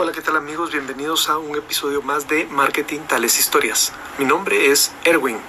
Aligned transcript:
Hola, 0.00 0.12
¿qué 0.12 0.22
tal 0.22 0.36
amigos? 0.36 0.70
Bienvenidos 0.70 1.28
a 1.28 1.38
un 1.38 1.56
episodio 1.56 2.02
más 2.02 2.28
de 2.28 2.46
Marketing 2.46 3.00
Tales 3.00 3.36
Historias. 3.40 3.92
Mi 4.16 4.24
nombre 4.24 4.70
es 4.70 4.92
Erwin. 5.02 5.40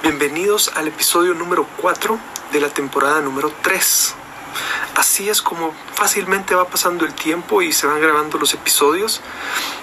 Bienvenidos 0.00 0.70
al 0.76 0.86
episodio 0.86 1.34
número 1.34 1.66
4 1.78 2.16
de 2.52 2.60
la 2.60 2.68
temporada 2.68 3.20
número 3.20 3.52
3. 3.62 4.14
Así 4.94 5.28
es 5.28 5.42
como 5.42 5.74
fácilmente 5.94 6.54
va 6.54 6.68
pasando 6.68 7.04
el 7.04 7.14
tiempo 7.14 7.62
y 7.62 7.72
se 7.72 7.88
van 7.88 8.00
grabando 8.00 8.38
los 8.38 8.54
episodios. 8.54 9.22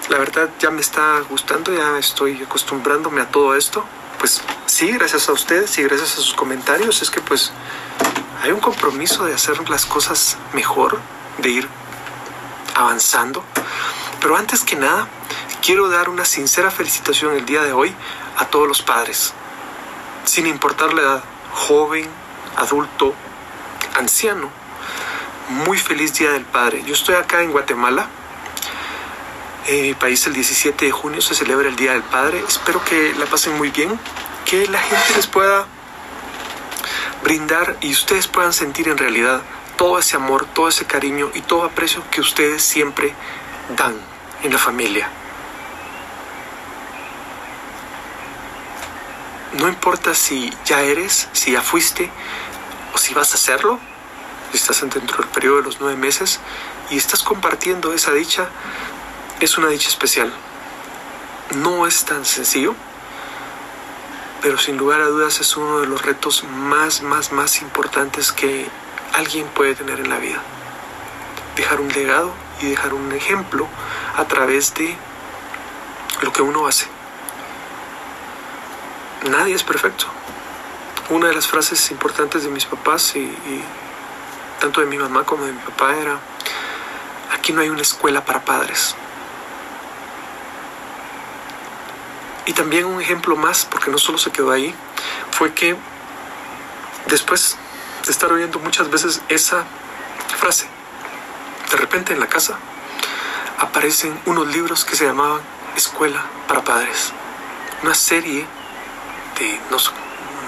La 0.08 0.16
verdad 0.16 0.48
ya 0.58 0.70
me 0.70 0.80
está 0.80 1.20
gustando, 1.28 1.74
ya 1.74 1.98
estoy 1.98 2.42
acostumbrándome 2.44 3.20
a 3.20 3.30
todo 3.30 3.54
esto. 3.56 3.84
Pues 4.18 4.40
sí, 4.64 4.90
gracias 4.92 5.28
a 5.28 5.32
ustedes 5.32 5.76
y 5.76 5.82
gracias 5.82 6.14
a 6.14 6.16
sus 6.16 6.32
comentarios 6.32 7.02
es 7.02 7.10
que 7.10 7.20
pues 7.20 7.52
hay 8.42 8.52
un 8.52 8.60
compromiso 8.60 9.26
de 9.26 9.34
hacer 9.34 9.68
las 9.68 9.84
cosas 9.84 10.38
mejor, 10.54 10.98
de 11.36 11.50
ir 11.50 11.68
avanzando. 12.76 13.42
Pero 14.20 14.36
antes 14.36 14.62
que 14.62 14.76
nada, 14.76 15.08
quiero 15.62 15.88
dar 15.88 16.08
una 16.08 16.24
sincera 16.24 16.70
felicitación 16.70 17.34
el 17.34 17.46
día 17.46 17.62
de 17.62 17.72
hoy 17.72 17.94
a 18.36 18.44
todos 18.46 18.68
los 18.68 18.82
padres, 18.82 19.32
sin 20.24 20.46
importar 20.46 20.92
la 20.92 21.02
edad, 21.02 21.24
joven, 21.52 22.08
adulto, 22.56 23.14
anciano. 23.94 24.50
Muy 25.48 25.78
feliz 25.78 26.14
Día 26.14 26.32
del 26.32 26.44
Padre. 26.44 26.82
Yo 26.84 26.92
estoy 26.92 27.14
acá 27.14 27.42
en 27.42 27.52
Guatemala. 27.52 28.08
En 29.68 29.82
mi 29.82 29.94
país 29.94 30.26
el 30.26 30.34
17 30.34 30.86
de 30.86 30.90
junio 30.90 31.20
se 31.22 31.34
celebra 31.34 31.68
el 31.68 31.76
Día 31.76 31.92
del 31.92 32.02
Padre. 32.02 32.44
Espero 32.46 32.84
que 32.84 33.14
la 33.14 33.26
pasen 33.26 33.56
muy 33.56 33.70
bien, 33.70 33.98
que 34.44 34.66
la 34.66 34.80
gente 34.80 35.14
les 35.14 35.26
pueda 35.26 35.66
brindar 37.22 37.76
y 37.80 37.92
ustedes 37.92 38.26
puedan 38.26 38.52
sentir 38.52 38.88
en 38.88 38.98
realidad 38.98 39.42
todo 39.76 39.98
ese 39.98 40.16
amor, 40.16 40.46
todo 40.46 40.68
ese 40.68 40.86
cariño 40.86 41.30
y 41.34 41.42
todo 41.42 41.64
aprecio 41.64 42.02
que 42.10 42.20
ustedes 42.20 42.62
siempre 42.62 43.14
dan 43.76 43.94
en 44.42 44.52
la 44.52 44.58
familia. 44.58 45.08
No 49.58 49.68
importa 49.68 50.14
si 50.14 50.52
ya 50.64 50.82
eres, 50.82 51.28
si 51.32 51.52
ya 51.52 51.62
fuiste 51.62 52.10
o 52.94 52.98
si 52.98 53.14
vas 53.14 53.32
a 53.32 53.34
hacerlo, 53.36 53.78
si 54.50 54.58
estás 54.58 54.80
dentro 54.80 55.18
del 55.18 55.28
periodo 55.28 55.56
de 55.56 55.62
los 55.62 55.80
nueve 55.80 55.96
meses 55.96 56.40
y 56.90 56.96
estás 56.96 57.22
compartiendo 57.22 57.92
esa 57.92 58.12
dicha, 58.12 58.48
es 59.40 59.56
una 59.56 59.68
dicha 59.68 59.88
especial. 59.88 60.32
No 61.56 61.86
es 61.86 62.04
tan 62.04 62.24
sencillo, 62.24 62.74
pero 64.42 64.58
sin 64.58 64.76
lugar 64.76 65.00
a 65.00 65.06
dudas 65.06 65.40
es 65.40 65.56
uno 65.56 65.80
de 65.80 65.86
los 65.86 66.02
retos 66.02 66.44
más, 66.44 67.02
más, 67.02 67.32
más 67.32 67.62
importantes 67.62 68.32
que 68.32 68.68
alguien 69.16 69.46
puede 69.48 69.74
tener 69.74 69.98
en 69.98 70.10
la 70.10 70.18
vida. 70.18 70.42
Dejar 71.56 71.80
un 71.80 71.88
legado 71.88 72.34
y 72.60 72.66
dejar 72.66 72.92
un 72.92 73.10
ejemplo 73.12 73.66
a 74.14 74.24
través 74.26 74.74
de 74.74 74.94
lo 76.20 76.32
que 76.32 76.42
uno 76.42 76.66
hace. 76.66 76.86
Nadie 79.30 79.54
es 79.54 79.62
perfecto. 79.62 80.06
Una 81.08 81.28
de 81.28 81.34
las 81.34 81.46
frases 81.46 81.90
importantes 81.90 82.42
de 82.42 82.50
mis 82.50 82.66
papás 82.66 83.16
y, 83.16 83.32
tanto 84.60 84.80
de 84.80 84.86
mi 84.86 84.98
mamá 84.98 85.24
como 85.24 85.46
de 85.46 85.52
mi 85.52 85.60
papá 85.60 85.96
era, 85.96 86.18
aquí 87.32 87.52
no 87.52 87.62
hay 87.62 87.70
una 87.70 87.82
escuela 87.82 88.22
para 88.24 88.44
padres. 88.44 88.94
Y 92.44 92.52
también 92.52 92.84
un 92.84 93.00
ejemplo 93.00 93.34
más, 93.34 93.64
porque 93.64 93.90
no 93.90 93.98
solo 93.98 94.18
se 94.18 94.30
quedó 94.30 94.50
ahí, 94.50 94.74
fue 95.30 95.54
que 95.54 95.74
después 97.06 97.56
de 97.56 97.65
estar 98.10 98.32
oyendo 98.32 98.58
muchas 98.58 98.90
veces 98.90 99.22
esa 99.28 99.64
frase, 100.38 100.66
de 101.70 101.76
repente 101.76 102.12
en 102.12 102.20
la 102.20 102.28
casa 102.28 102.58
aparecen 103.58 104.18
unos 104.26 104.48
libros 104.48 104.84
que 104.84 104.96
se 104.96 105.06
llamaban 105.06 105.40
Escuela 105.76 106.24
para 106.46 106.62
Padres. 106.62 107.12
Una 107.82 107.94
serie 107.94 108.46
de 109.38 109.60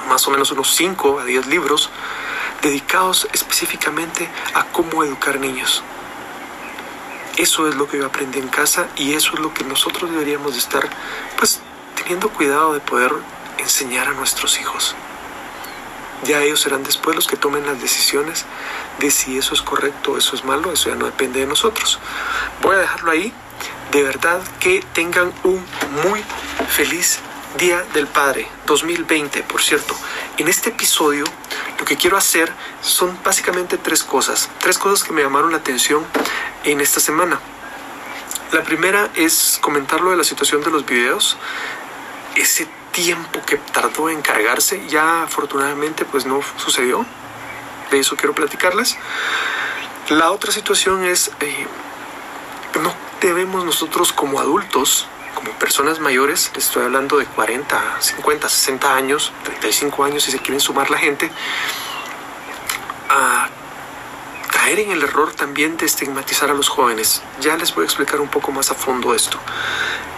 más 0.09 0.27
o 0.27 0.31
menos 0.31 0.51
unos 0.51 0.75
5 0.75 1.21
a 1.21 1.25
10 1.25 1.47
libros 1.47 1.91
dedicados 2.63 3.29
específicamente 3.33 4.29
a 4.55 4.65
cómo 4.65 5.05
educar 5.05 5.39
niños. 5.39 5.83
Eso 7.37 7.69
es 7.69 7.77
lo 7.77 7.89
que 7.89 7.99
yo 7.99 8.07
aprendí 8.07 8.39
en 8.39 8.49
casa 8.49 8.89
y 8.97 9.13
eso 9.13 9.35
es 9.35 9.41
lo 9.41 9.55
que 9.55 9.65
nosotros 9.65 10.11
deberíamos 10.11 10.53
de 10.53 10.59
estar 10.59 10.89
pues 11.39 11.61
teniendo 11.95 12.31
cuidado 12.31 12.73
de 12.73 12.81
poder 12.81 13.13
enseñar 13.59 14.09
a 14.09 14.13
nuestros 14.13 14.59
hijos. 14.61 14.97
Ya 16.25 16.43
ellos 16.43 16.61
serán 16.61 16.83
después 16.83 17.15
los 17.15 17.27
que 17.27 17.37
tomen 17.37 17.67
las 17.67 17.81
decisiones 17.81 18.45
de 18.99 19.11
si 19.11 19.39
eso 19.39 19.55
es 19.55 19.63
correcto 19.63 20.19
eso 20.19 20.35
es 20.35 20.45
malo, 20.45 20.73
eso 20.73 20.91
ya 20.91 20.97
no 20.97 21.07
depende 21.07 21.41
de 21.41 21.47
nosotros. 21.47 21.99
Voy 22.63 22.77
a 22.77 22.79
dejarlo 22.79 23.11
ahí. 23.11 23.33
De 23.93 24.03
verdad 24.03 24.41
que 24.61 24.85
tengan 24.93 25.33
un 25.45 25.65
muy 26.05 26.23
feliz 26.69 27.21
Día 27.57 27.83
del 27.95 28.07
Padre 28.07 28.47
2020, 28.67 29.43
por 29.45 29.63
cierto. 29.63 29.97
En 30.37 30.49
este 30.49 30.69
episodio 30.69 31.25
lo 31.79 31.85
que 31.85 31.97
quiero 31.97 32.17
hacer 32.17 32.53
son 32.83 33.19
básicamente 33.25 33.79
tres 33.79 34.05
cosas, 34.05 34.51
tres 34.61 34.79
cosas 34.79 35.03
que 35.03 35.13
me 35.13 35.23
llamaron 35.23 35.51
la 35.51 35.57
atención 35.57 36.05
en 36.65 36.81
esta 36.81 37.01
semana. 37.01 37.41
La 38.53 38.63
primera 38.63 39.11
es 39.15 39.59
comentar 39.61 40.01
lo 40.01 40.11
de 40.11 40.19
la 40.19 40.25
situación 40.25 40.63
de 40.63 40.71
los 40.71 40.85
videos, 40.85 41.37
ese 42.35 42.69
tiempo 42.93 43.41
que 43.47 43.57
tardó 43.57 44.11
en 44.11 44.23
cargarse, 44.23 44.87
ya 44.89 45.23
afortunadamente 45.23 46.05
pues 46.05 46.27
no 46.27 46.41
sucedió. 46.57 47.05
De 47.91 48.01
eso 48.01 48.17
quiero 48.17 48.35
platicarles. 48.35 48.97
La 50.11 50.31
otra 50.31 50.53
situación 50.53 51.05
es, 51.05 51.31
eh, 51.41 51.67
no 52.83 52.95
debemos 53.21 53.65
nosotros 53.65 54.13
como 54.13 54.41
adultos, 54.41 55.07
como 55.35 55.53
personas 55.53 56.01
mayores, 56.01 56.51
les 56.55 56.67
estoy 56.67 56.85
hablando 56.85 57.19
de 57.19 57.27
40, 57.27 58.01
50, 58.01 58.49
60 58.49 58.95
años, 58.95 59.33
35 59.45 60.05
años 60.05 60.25
si 60.25 60.33
se 60.33 60.39
quieren 60.39 60.61
sumar 60.61 60.91
la 60.91 60.99
gente, 60.99 61.31
a 63.09 63.49
caer 64.51 64.81
en 64.81 64.91
el 64.91 65.03
error 65.03 65.33
también 65.33 65.77
de 65.77 65.87
estigmatizar 65.87 66.51
a 66.51 66.55
los 66.55 66.69
jóvenes. 66.69 67.23
Ya 67.41 67.57
les 67.57 67.75
voy 67.75 67.83
a 67.83 67.87
explicar 67.87 68.21
un 68.21 68.29
poco 68.29 68.51
más 68.51 68.71
a 68.71 68.75
fondo 68.75 69.15
esto. 69.15 69.39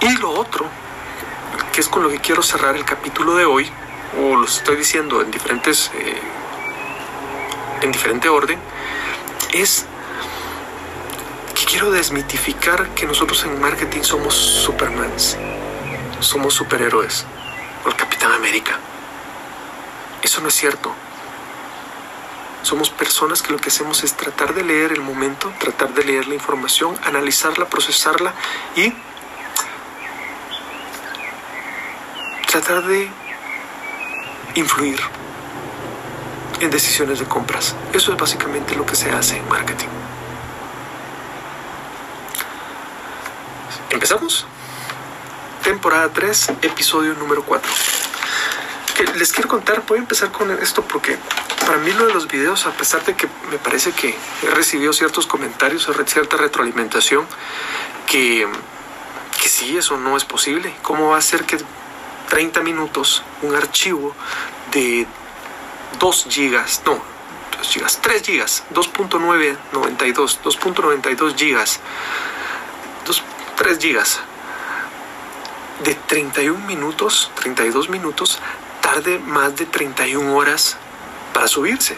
Y 0.00 0.16
lo 0.16 0.30
otro 0.30 0.66
que 1.72 1.80
es 1.80 1.88
con 1.88 2.02
lo 2.02 2.08
que 2.08 2.18
quiero 2.18 2.42
cerrar 2.42 2.76
el 2.76 2.84
capítulo 2.84 3.34
de 3.34 3.44
hoy, 3.44 3.70
o 4.18 4.36
lo 4.36 4.44
estoy 4.44 4.76
diciendo 4.76 5.20
en 5.20 5.30
diferentes, 5.30 5.90
eh, 5.94 6.20
en 7.82 7.92
diferente 7.92 8.28
orden, 8.28 8.58
es 9.52 9.86
que 11.54 11.64
quiero 11.64 11.90
desmitificar 11.90 12.88
que 12.90 13.06
nosotros 13.06 13.44
en 13.44 13.60
marketing 13.60 14.02
somos 14.02 14.34
supermans, 14.34 15.36
somos 16.20 16.54
superhéroes, 16.54 17.24
o 17.84 17.88
el 17.88 17.96
Capitán 17.96 18.32
América. 18.32 18.78
Eso 20.22 20.40
no 20.40 20.48
es 20.48 20.54
cierto. 20.54 20.92
Somos 22.62 22.90
personas 22.90 23.40
que 23.42 23.52
lo 23.52 23.58
que 23.58 23.70
hacemos 23.70 24.04
es 24.04 24.14
tratar 24.14 24.54
de 24.54 24.62
leer 24.62 24.92
el 24.92 25.00
momento, 25.00 25.50
tratar 25.58 25.94
de 25.94 26.04
leer 26.04 26.28
la 26.28 26.34
información, 26.34 26.98
analizarla, 27.04 27.66
procesarla 27.66 28.34
y 28.76 28.92
tratar 32.50 32.84
de 32.84 33.08
influir 34.56 35.00
en 36.58 36.68
decisiones 36.68 37.20
de 37.20 37.24
compras. 37.26 37.76
Eso 37.92 38.10
es 38.12 38.18
básicamente 38.18 38.74
lo 38.74 38.84
que 38.84 38.96
se 38.96 39.08
hace 39.12 39.36
en 39.36 39.48
marketing. 39.48 39.86
¿Empezamos? 43.90 44.46
Temporada 45.62 46.08
3, 46.12 46.48
episodio 46.62 47.14
número 47.14 47.44
4. 47.44 47.70
Que 48.96 49.04
les 49.16 49.32
quiero 49.32 49.48
contar, 49.48 49.84
voy 49.86 49.98
a 49.98 50.00
empezar 50.00 50.32
con 50.32 50.50
esto 50.50 50.82
porque 50.82 51.18
para 51.64 51.78
mí 51.78 51.92
lo 51.92 52.06
de 52.06 52.14
los 52.14 52.26
videos, 52.26 52.66
a 52.66 52.72
pesar 52.72 53.04
de 53.04 53.14
que 53.14 53.28
me 53.52 53.58
parece 53.58 53.92
que 53.92 54.16
he 54.42 54.50
recibido 54.50 54.92
ciertos 54.92 55.28
comentarios, 55.28 55.88
cierta 56.06 56.36
retroalimentación, 56.36 57.28
que, 58.08 58.48
que 59.40 59.48
sí, 59.48 59.78
eso 59.78 59.96
no 59.98 60.16
es 60.16 60.24
posible. 60.24 60.74
¿Cómo 60.82 61.10
va 61.10 61.18
a 61.18 61.22
ser 61.22 61.44
que 61.44 61.58
30 62.30 62.62
minutos 62.62 63.24
un 63.42 63.56
archivo 63.56 64.14
de 64.70 65.06
2 65.98 66.26
gigas, 66.30 66.80
no, 66.86 67.02
2 67.58 67.68
gigas, 67.68 67.98
3 68.00 68.22
gigas, 68.22 68.62
2.992, 68.72 70.38
2.92 70.42 71.34
gigas, 71.36 71.80
2, 73.04 73.22
3 73.56 73.78
gigas 73.78 74.20
de 75.82 75.94
31 75.94 76.66
minutos, 76.66 77.32
32 77.34 77.88
minutos, 77.88 78.38
tarde 78.80 79.18
más 79.18 79.56
de 79.56 79.66
31 79.66 80.32
horas 80.34 80.76
para 81.34 81.48
subirse. 81.48 81.96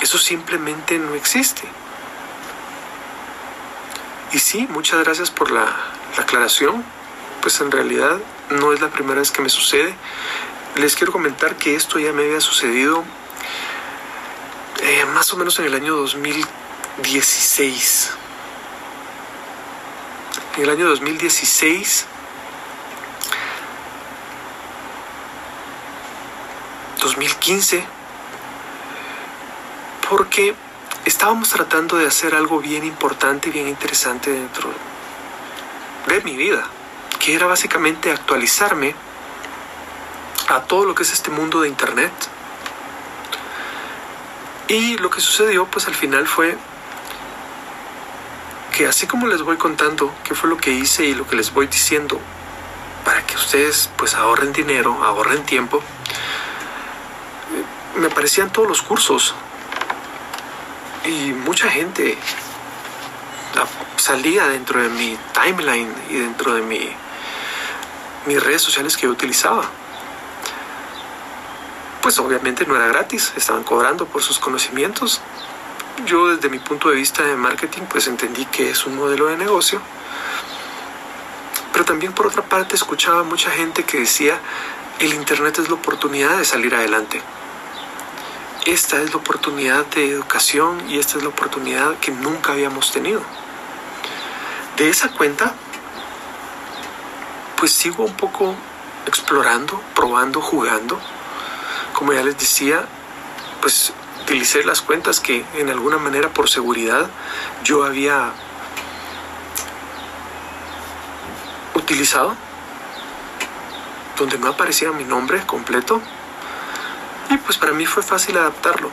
Eso 0.00 0.16
simplemente 0.16 0.98
no 0.98 1.14
existe. 1.14 1.62
Y 4.32 4.38
sí, 4.38 4.68
muchas 4.70 5.02
gracias 5.02 5.32
por 5.32 5.50
la, 5.50 5.64
la 6.16 6.22
aclaración 6.22 6.95
pues 7.46 7.60
en 7.60 7.70
realidad 7.70 8.18
no 8.50 8.72
es 8.72 8.80
la 8.80 8.88
primera 8.88 9.20
vez 9.20 9.30
que 9.30 9.40
me 9.40 9.48
sucede. 9.48 9.94
Les 10.74 10.96
quiero 10.96 11.12
comentar 11.12 11.54
que 11.54 11.76
esto 11.76 12.00
ya 12.00 12.12
me 12.12 12.24
había 12.24 12.40
sucedido 12.40 13.04
eh, 14.82 15.04
más 15.14 15.32
o 15.32 15.36
menos 15.36 15.56
en 15.60 15.66
el 15.66 15.74
año 15.74 15.94
2015, 15.94 16.50
2016. 16.96 18.10
En 20.56 20.62
el 20.64 20.70
año 20.70 20.88
2016 20.88 22.06
2015 27.00 27.84
porque 30.10 30.52
estábamos 31.04 31.50
tratando 31.50 31.96
de 31.96 32.08
hacer 32.08 32.34
algo 32.34 32.58
bien 32.58 32.84
importante 32.84 33.50
y 33.50 33.52
bien 33.52 33.68
interesante 33.68 34.32
dentro 34.32 34.68
de 36.08 36.20
mi 36.22 36.36
vida, 36.36 36.68
que 37.26 37.34
era 37.34 37.46
básicamente 37.46 38.12
actualizarme 38.12 38.94
a 40.46 40.60
todo 40.60 40.84
lo 40.84 40.94
que 40.94 41.02
es 41.02 41.12
este 41.12 41.32
mundo 41.32 41.60
de 41.60 41.66
Internet. 41.66 42.12
Y 44.68 44.96
lo 44.98 45.10
que 45.10 45.20
sucedió 45.20 45.66
pues 45.66 45.88
al 45.88 45.96
final 45.96 46.28
fue 46.28 46.56
que 48.76 48.86
así 48.86 49.08
como 49.08 49.26
les 49.26 49.42
voy 49.42 49.56
contando 49.56 50.14
qué 50.22 50.36
fue 50.36 50.48
lo 50.48 50.56
que 50.56 50.70
hice 50.70 51.04
y 51.04 51.16
lo 51.16 51.26
que 51.26 51.34
les 51.34 51.52
voy 51.52 51.66
diciendo 51.66 52.20
para 53.04 53.26
que 53.26 53.34
ustedes 53.34 53.90
pues 53.96 54.14
ahorren 54.14 54.52
dinero, 54.52 55.02
ahorren 55.02 55.44
tiempo, 55.44 55.82
me 57.96 58.06
aparecían 58.06 58.52
todos 58.52 58.68
los 58.68 58.82
cursos 58.82 59.34
y 61.04 61.32
mucha 61.32 61.70
gente 61.70 62.16
salía 63.96 64.46
dentro 64.46 64.80
de 64.80 64.90
mi 64.90 65.18
timeline 65.32 65.92
y 66.08 66.18
dentro 66.18 66.54
de 66.54 66.62
mi, 66.62 66.94
mis 68.26 68.42
redes 68.42 68.62
sociales 68.62 68.96
que 68.96 69.04
yo 69.04 69.10
utilizaba. 69.10 69.64
Pues 72.02 72.18
obviamente 72.18 72.66
no 72.66 72.76
era 72.76 72.86
gratis, 72.86 73.32
estaban 73.36 73.64
cobrando 73.64 74.06
por 74.06 74.22
sus 74.22 74.38
conocimientos. 74.38 75.20
Yo 76.04 76.28
desde 76.28 76.48
mi 76.48 76.58
punto 76.58 76.90
de 76.90 76.96
vista 76.96 77.22
de 77.22 77.36
marketing 77.36 77.82
pues 77.88 78.06
entendí 78.06 78.44
que 78.46 78.70
es 78.70 78.86
un 78.86 78.96
modelo 78.96 79.26
de 79.26 79.36
negocio. 79.36 79.80
Pero 81.72 81.84
también 81.84 82.12
por 82.12 82.26
otra 82.26 82.42
parte 82.42 82.76
escuchaba 82.76 83.22
mucha 83.22 83.50
gente 83.50 83.84
que 83.84 84.00
decía, 84.00 84.38
el 84.98 85.12
Internet 85.14 85.58
es 85.58 85.68
la 85.68 85.74
oportunidad 85.74 86.38
de 86.38 86.44
salir 86.44 86.74
adelante 86.74 87.22
esta 88.66 89.00
es 89.00 89.10
la 89.10 89.18
oportunidad 89.18 89.86
de 89.86 90.10
educación 90.10 90.90
y 90.90 90.98
esta 90.98 91.18
es 91.18 91.22
la 91.22 91.28
oportunidad 91.28 91.96
que 92.00 92.10
nunca 92.10 92.52
habíamos 92.52 92.90
tenido. 92.90 93.20
De 94.76 94.90
esa 94.90 95.08
cuenta, 95.12 95.54
pues 97.56 97.72
sigo 97.72 98.04
un 98.04 98.14
poco 98.14 98.54
explorando, 99.06 99.80
probando, 99.94 100.40
jugando. 100.40 101.00
Como 101.92 102.12
ya 102.12 102.22
les 102.22 102.38
decía, 102.38 102.86
pues 103.60 103.92
utilicé 104.22 104.64
las 104.64 104.82
cuentas 104.82 105.20
que 105.20 105.44
en 105.54 105.70
alguna 105.70 105.98
manera 105.98 106.28
por 106.30 106.50
seguridad 106.50 107.08
yo 107.62 107.84
había 107.84 108.32
utilizado, 111.74 112.34
donde 114.18 114.38
no 114.38 114.48
aparecía 114.48 114.90
mi 114.90 115.04
nombre 115.04 115.44
completo, 115.46 116.02
y 117.30 117.36
pues 117.38 117.56
para 117.56 117.72
mí 117.72 117.86
fue 117.86 118.02
fácil 118.02 118.36
adaptarlo. 118.36 118.90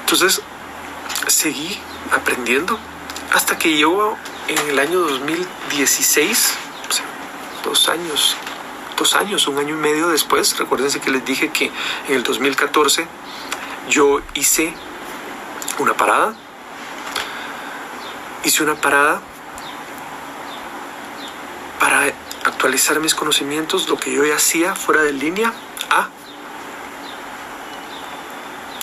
Entonces 0.00 0.42
seguí 1.26 1.80
aprendiendo 2.12 2.78
hasta 3.32 3.58
que 3.58 3.74
llegó 3.74 4.16
en 4.48 4.58
el 4.70 4.78
año 4.78 5.00
2016, 5.00 6.54
dos 7.68 7.88
años, 7.88 8.34
dos 8.96 9.14
años, 9.14 9.46
un 9.46 9.58
año 9.58 9.74
y 9.74 9.78
medio 9.78 10.08
después, 10.08 10.56
recuérdense 10.56 11.00
que 11.00 11.10
les 11.10 11.24
dije 11.24 11.50
que 11.50 11.66
en 12.08 12.14
el 12.14 12.22
2014 12.22 13.06
yo 13.90 14.20
hice 14.34 14.72
una 15.78 15.94
parada, 15.94 16.34
hice 18.42 18.62
una 18.62 18.74
parada 18.74 19.20
para 21.78 22.12
actualizar 22.44 22.98
mis 23.00 23.14
conocimientos, 23.14 23.88
lo 23.88 23.98
que 23.98 24.12
yo 24.12 24.24
ya 24.24 24.36
hacía 24.36 24.74
fuera 24.74 25.02
de 25.02 25.12
línea, 25.12 25.52
a 25.90 26.08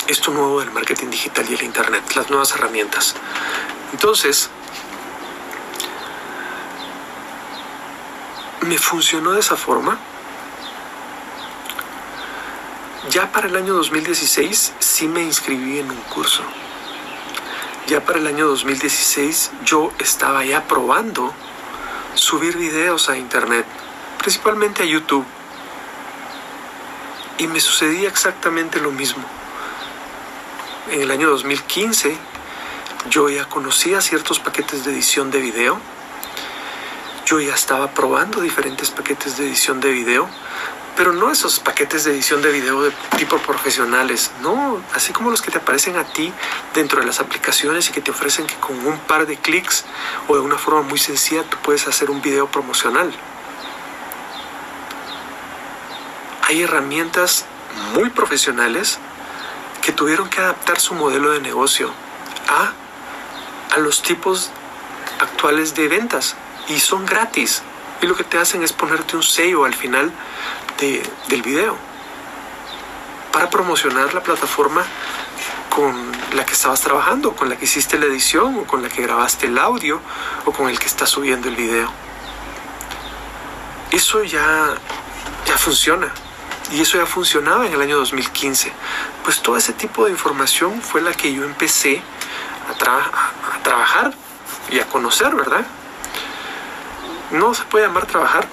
esto 0.07 0.31
nuevo 0.31 0.59
del 0.59 0.69
marketing 0.71 1.09
digital 1.09 1.45
y 1.49 1.55
el 1.55 1.63
Internet, 1.63 2.03
las 2.15 2.29
nuevas 2.29 2.51
herramientas. 2.51 3.15
Entonces, 3.91 4.49
me 8.65 8.77
funcionó 8.77 9.31
de 9.31 9.39
esa 9.39 9.55
forma. 9.55 9.97
Ya 13.09 13.31
para 13.31 13.47
el 13.47 13.55
año 13.55 13.73
2016 13.73 14.73
sí 14.79 15.07
me 15.07 15.21
inscribí 15.21 15.79
en 15.79 15.89
un 15.89 16.01
curso. 16.13 16.43
Ya 17.87 18.03
para 18.03 18.19
el 18.19 18.27
año 18.27 18.47
2016 18.47 19.51
yo 19.63 19.91
estaba 19.99 20.43
ya 20.43 20.63
probando 20.63 21.33
subir 22.15 22.57
videos 22.57 23.09
a 23.09 23.17
internet, 23.17 23.65
principalmente 24.17 24.83
a 24.83 24.85
YouTube. 24.85 25.25
Y 27.37 27.47
me 27.47 27.59
sucedía 27.59 28.09
exactamente 28.09 28.79
lo 28.79 28.91
mismo 28.91 29.23
en 30.91 31.01
el 31.01 31.11
año 31.11 31.29
2015 31.29 32.15
yo 33.09 33.29
ya 33.29 33.45
conocía 33.45 34.01
ciertos 34.01 34.39
paquetes 34.39 34.85
de 34.85 34.91
edición 34.91 35.31
de 35.31 35.39
video. 35.39 35.79
Yo 37.25 37.39
ya 37.39 37.55
estaba 37.55 37.89
probando 37.89 38.39
diferentes 38.39 38.91
paquetes 38.91 39.35
de 39.35 39.47
edición 39.47 39.79
de 39.79 39.89
video, 39.89 40.29
pero 40.95 41.11
no 41.11 41.31
esos 41.31 41.59
paquetes 41.59 42.03
de 42.03 42.11
edición 42.11 42.43
de 42.43 42.51
video 42.51 42.83
de 42.83 42.91
tipo 43.17 43.39
profesionales, 43.39 44.29
no, 44.41 44.79
así 44.93 45.11
como 45.11 45.31
los 45.31 45.41
que 45.41 45.49
te 45.49 45.57
aparecen 45.57 45.97
a 45.97 46.03
ti 46.03 46.31
dentro 46.75 46.99
de 46.99 47.07
las 47.07 47.19
aplicaciones 47.19 47.89
y 47.89 47.93
que 47.93 48.01
te 48.01 48.11
ofrecen 48.11 48.45
que 48.45 48.53
con 48.57 48.77
un 48.85 48.99
par 48.99 49.25
de 49.25 49.37
clics 49.37 49.85
o 50.27 50.35
de 50.35 50.41
una 50.41 50.59
forma 50.59 50.83
muy 50.83 50.99
sencilla 50.99 51.41
tú 51.43 51.57
puedes 51.63 51.87
hacer 51.87 52.11
un 52.11 52.21
video 52.21 52.45
promocional. 52.45 53.11
Hay 56.43 56.61
herramientas 56.61 57.45
muy 57.95 58.11
profesionales 58.11 58.99
que 59.81 59.91
tuvieron 59.91 60.29
que 60.29 60.41
adaptar 60.41 60.79
su 60.79 60.93
modelo 60.93 61.31
de 61.31 61.39
negocio 61.39 61.91
a, 62.47 62.71
a 63.75 63.79
los 63.79 64.03
tipos 64.03 64.51
actuales 65.19 65.73
de 65.73 65.87
ventas 65.87 66.35
y 66.67 66.79
son 66.79 67.05
gratis. 67.05 67.61
Y 68.01 68.07
lo 68.07 68.15
que 68.15 68.23
te 68.23 68.37
hacen 68.37 68.63
es 68.63 68.73
ponerte 68.73 69.15
un 69.15 69.23
sello 69.23 69.65
al 69.65 69.73
final 69.73 70.11
de, 70.79 71.01
del 71.29 71.41
video 71.41 71.77
para 73.31 73.49
promocionar 73.49 74.13
la 74.13 74.23
plataforma 74.23 74.85
con 75.69 76.11
la 76.33 76.45
que 76.45 76.53
estabas 76.53 76.79
trabajando, 76.79 77.35
con 77.35 77.49
la 77.49 77.57
que 77.57 77.65
hiciste 77.65 77.99
la 77.99 78.05
edición 78.05 78.59
o 78.59 78.63
con 78.63 78.81
la 78.81 78.87
que 78.87 79.01
grabaste 79.01 79.47
el 79.47 79.57
audio 79.57 79.99
o 80.45 80.53
con 80.53 80.69
el 80.69 80.79
que 80.79 80.85
estás 80.85 81.09
subiendo 81.09 81.49
el 81.49 81.55
video. 81.55 81.91
Eso 83.91 84.23
ya, 84.23 84.73
ya 85.45 85.57
funciona. 85.57 86.13
Y 86.71 86.81
eso 86.81 86.97
ya 86.97 87.05
funcionaba 87.05 87.67
en 87.67 87.73
el 87.73 87.81
año 87.81 87.97
2015. 87.97 88.71
Pues 89.23 89.41
todo 89.41 89.57
ese 89.57 89.73
tipo 89.73 90.05
de 90.05 90.11
información 90.11 90.81
fue 90.81 91.01
la 91.01 91.13
que 91.13 91.33
yo 91.33 91.43
empecé 91.43 92.01
a, 92.69 92.73
trabajar 93.63 94.13
y 94.71 94.79
a 94.79 94.87
conocer, 94.87 95.35
¿verdad? 95.35 95.65
No 97.31 97.53
se 97.53 97.63
puede 97.65 97.87
llamar 97.87 98.05
trabajar 98.05 98.47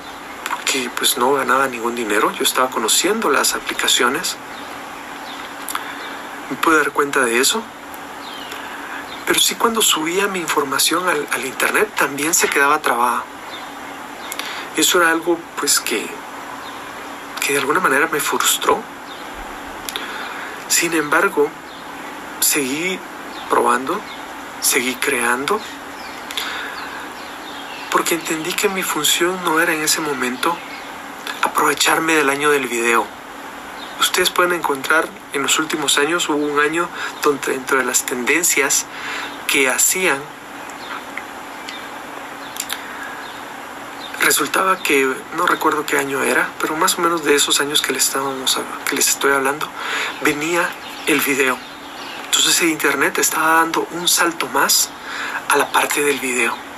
porque 0.51 0.91
pues 0.97 1.19
no 1.19 1.33
ganaba 1.33 1.69
ningún 1.69 1.95
dinero. 1.95 2.33
Yo 2.33 2.45
estaba 2.45 2.71
conociendo 2.71 3.31
las 3.31 3.55
aplicaciones. 3.55 4.37
Me 6.51 6.57
pude 6.57 6.79
dar 6.79 6.91
cuenta 6.93 7.21
de 7.21 7.39
eso. 7.41 7.63
Pero 9.27 9.39
sí 9.39 9.55
cuando 9.55 9.83
subía 9.83 10.27
mi 10.27 10.41
información 10.41 11.09
al, 11.09 11.27
al 11.33 11.45
internet 11.45 11.89
también 11.97 12.35
se 12.35 12.49
quedaba 12.49 12.81
trabada. 12.81 13.23
Eso 14.77 15.01
era 15.01 15.11
algo 15.11 15.39
pues 15.57 15.81
que 15.81 16.09
que 17.45 17.53
de 17.55 17.59
alguna 17.59 17.81
manera 17.81 18.09
me 18.13 18.21
frustró. 18.21 18.81
Sin 20.69 20.93
embargo, 20.95 21.51
seguí 22.41 22.99
probando, 23.51 24.01
seguí 24.61 24.95
creando, 24.95 25.61
porque 27.93 28.15
entendí 28.15 28.55
que 28.55 28.71
mi 28.71 28.83
función 28.83 29.39
no 29.45 29.61
era 29.61 29.75
en 29.75 29.83
ese 29.83 30.01
momento 30.01 30.57
aprovecharme 31.43 32.15
del 32.15 32.31
año 32.31 32.51
del 32.51 32.67
video. 32.67 33.07
Ustedes 34.01 34.31
pueden 34.31 34.55
encontrar 34.55 35.07
en 35.35 35.43
los 35.43 35.59
últimos 35.59 35.99
años, 35.99 36.29
hubo 36.31 36.39
un 36.39 36.59
año 36.59 36.89
donde 37.23 37.53
dentro 37.53 37.77
de 37.79 37.85
las 37.85 38.05
tendencias 38.07 38.87
que 39.47 39.69
hacían 39.69 40.19
resultaba 44.23 44.79
que 44.79 45.15
no 45.37 45.47
recuerdo 45.47 45.85
qué 45.85 45.99
año 45.99 46.23
era, 46.23 46.49
pero 46.61 46.75
más 46.77 46.99
o 46.99 47.03
menos 47.03 47.23
de 47.25 47.35
esos 47.35 47.61
años 47.61 47.83
que 47.83 47.93
les 47.93 48.05
estábamos 48.07 48.59
que 48.89 48.97
les 48.97 49.09
estoy 49.09 49.33
hablando, 49.33 49.69
venía 50.23 50.67
el 51.07 51.21
video. 51.21 51.59
Entonces 52.25 52.63
el 52.63 52.71
internet 52.71 53.19
estaba 53.19 53.57
dando 53.57 53.87
un 53.91 54.09
salto 54.09 54.49
más 54.49 54.89
a 55.51 55.59
la 55.59 55.71
parte 55.71 56.03
del 56.03 56.19
video. 56.19 56.72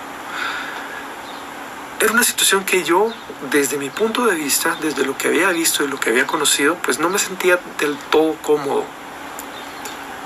Era 2.05 2.13
una 2.13 2.23
situación 2.23 2.67
que 2.67 2.85
yo, 2.85 3.11
desde 3.51 3.79
mi 3.79 3.89
punto 3.89 4.27
de 4.27 4.35
vista, 4.35 4.77
desde 4.83 5.07
lo 5.07 5.17
que 5.17 5.29
había 5.29 5.49
visto 5.53 5.83
y 5.83 5.89
lo 5.89 5.99
que 5.99 6.11
había 6.11 6.27
conocido, 6.27 6.75
pues 6.75 6.99
no 6.99 7.09
me 7.09 7.19
sentía 7.19 7.59
del 7.79 7.97
todo 8.11 8.35
cómodo. 8.43 8.85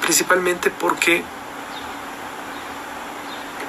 Principalmente 0.02 0.70
porque 0.70 1.23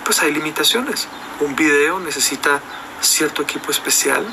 pues 0.03 0.23
hay 0.23 0.31
limitaciones. 0.31 1.07
Un 1.39 1.55
video 1.55 1.99
necesita 1.99 2.61
cierto 2.99 3.43
equipo 3.43 3.69
especial, 3.69 4.25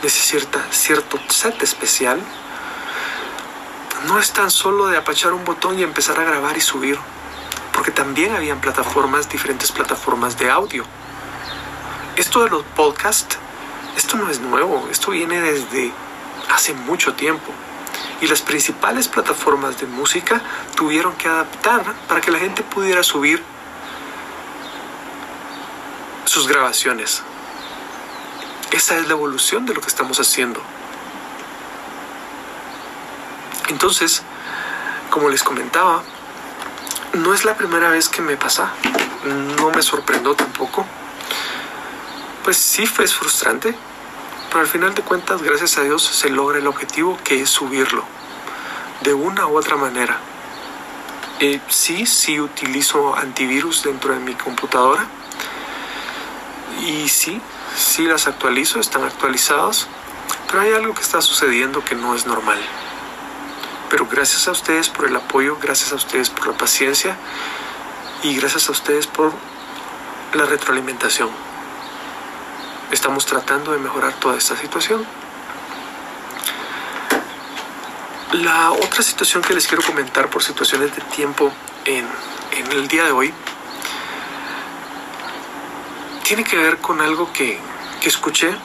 necesita 0.00 0.64
cierto 0.70 1.18
set 1.28 1.60
especial. 1.64 2.20
No 4.06 4.20
es 4.20 4.30
tan 4.30 4.52
solo 4.52 4.86
de 4.86 4.98
apachar 4.98 5.32
un 5.32 5.44
botón 5.44 5.80
y 5.80 5.82
empezar 5.82 6.20
a 6.20 6.22
grabar 6.22 6.56
y 6.56 6.60
subir, 6.60 6.96
porque 7.72 7.90
también 7.90 8.36
habían 8.36 8.60
plataformas, 8.60 9.28
diferentes 9.28 9.72
plataformas 9.72 10.38
de 10.38 10.48
audio. 10.48 10.86
Esto 12.16 12.44
de 12.44 12.50
los 12.50 12.62
podcasts, 12.76 13.36
esto 13.96 14.16
no 14.16 14.30
es 14.30 14.40
nuevo, 14.40 14.88
esto 14.90 15.10
viene 15.10 15.40
desde 15.40 15.92
hace 16.48 16.72
mucho 16.74 17.14
tiempo. 17.14 17.52
Y 18.20 18.28
las 18.28 18.40
principales 18.40 19.08
plataformas 19.08 19.80
de 19.80 19.86
música 19.86 20.40
tuvieron 20.76 21.14
que 21.14 21.28
adaptar 21.28 21.82
para 22.06 22.20
que 22.20 22.30
la 22.30 22.38
gente 22.38 22.62
pudiera 22.62 23.02
subir 23.02 23.42
sus 26.24 26.46
grabaciones. 26.46 27.22
Esa 28.70 28.96
es 28.96 29.06
la 29.08 29.12
evolución 29.12 29.66
de 29.66 29.74
lo 29.74 29.80
que 29.80 29.88
estamos 29.88 30.18
haciendo. 30.20 30.60
Entonces, 33.68 34.22
como 35.10 35.30
les 35.30 35.42
comentaba, 35.42 36.02
no 37.12 37.34
es 37.34 37.44
la 37.44 37.56
primera 37.56 37.88
vez 37.90 38.08
que 38.08 38.22
me 38.22 38.36
pasa, 38.36 38.70
no 39.58 39.70
me 39.70 39.82
sorprendió 39.82 40.34
tampoco. 40.34 40.86
Pues 42.44 42.58
sí 42.58 42.86
fue 42.86 43.08
frustrante, 43.08 43.74
pero 44.48 44.60
al 44.60 44.66
final 44.66 44.94
de 44.94 45.00
cuentas, 45.00 45.42
gracias 45.42 45.78
a 45.78 45.80
Dios, 45.80 46.02
se 46.02 46.28
logra 46.28 46.58
el 46.58 46.66
objetivo 46.66 47.18
que 47.24 47.40
es 47.40 47.48
subirlo 47.48 48.04
de 49.00 49.14
una 49.14 49.46
u 49.46 49.56
otra 49.56 49.76
manera. 49.76 50.18
Eh, 51.40 51.60
sí, 51.68 52.04
sí 52.04 52.38
utilizo 52.38 53.16
antivirus 53.16 53.82
dentro 53.82 54.12
de 54.12 54.20
mi 54.20 54.34
computadora 54.34 55.06
y 56.86 57.08
sí, 57.08 57.40
sí 57.76 58.04
las 58.04 58.26
actualizo, 58.26 58.78
están 58.78 59.04
actualizados, 59.04 59.88
pero 60.46 60.60
hay 60.60 60.72
algo 60.72 60.94
que 60.94 61.02
está 61.02 61.22
sucediendo 61.22 61.82
que 61.82 61.94
no 61.94 62.14
es 62.14 62.26
normal. 62.26 62.58
Pero 63.88 64.06
gracias 64.06 64.48
a 64.48 64.52
ustedes 64.52 64.90
por 64.90 65.06
el 65.06 65.16
apoyo, 65.16 65.56
gracias 65.62 65.92
a 65.92 65.96
ustedes 65.96 66.28
por 66.28 66.46
la 66.46 66.52
paciencia 66.58 67.16
y 68.22 68.36
gracias 68.36 68.68
a 68.68 68.72
ustedes 68.72 69.06
por 69.06 69.32
la 70.34 70.44
retroalimentación. 70.44 71.43
Estamos 72.90 73.26
tratando 73.26 73.72
de 73.72 73.78
mejorar 73.78 74.12
toda 74.14 74.36
esta 74.36 74.56
situación. 74.56 75.04
La 78.32 78.72
otra 78.72 79.02
situación 79.02 79.42
que 79.42 79.54
les 79.54 79.66
quiero 79.66 79.82
comentar 79.82 80.28
por 80.28 80.42
situaciones 80.42 80.94
de 80.94 81.02
tiempo 81.02 81.52
en, 81.84 82.06
en 82.52 82.72
el 82.72 82.88
día 82.88 83.04
de 83.04 83.12
hoy 83.12 83.32
tiene 86.24 86.42
que 86.42 86.56
ver 86.56 86.78
con 86.78 87.00
algo 87.00 87.32
que, 87.32 87.58
que 88.00 88.08
escuché. 88.08 88.56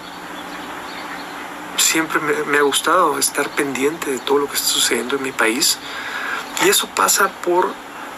Siempre 1.77 2.19
me, 2.19 2.33
me, 2.45 2.57
ha 2.57 2.61
gustado 2.61 3.19
estar 3.19 3.49
pendiente 3.49 4.11
de 4.11 4.19
todo 4.19 4.39
lo 4.39 4.47
que 4.47 4.55
está 4.55 4.67
sucediendo 4.67 5.17
en 5.17 5.23
mi 5.23 5.31
país. 5.31 5.77
Y 6.65 6.69
eso 6.69 6.87
pasa 6.87 7.29
por 7.43 7.71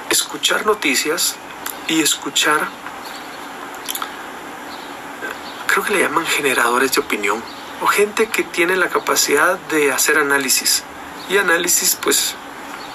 escuchar 0.09 0.65
noticias 0.65 1.35
y 1.87 2.01
escuchar, 2.01 2.67
creo 5.71 5.85
que 5.85 5.93
le 5.93 6.01
llaman 6.01 6.25
generadores 6.25 6.91
de 6.91 6.99
opinión, 6.99 7.41
o 7.81 7.87
gente 7.87 8.27
que 8.27 8.43
tiene 8.43 8.75
la 8.75 8.89
capacidad 8.89 9.57
de 9.71 9.91
hacer 9.91 10.17
análisis. 10.17 10.83
Y 11.29 11.37
análisis, 11.37 11.97
pues, 12.01 12.35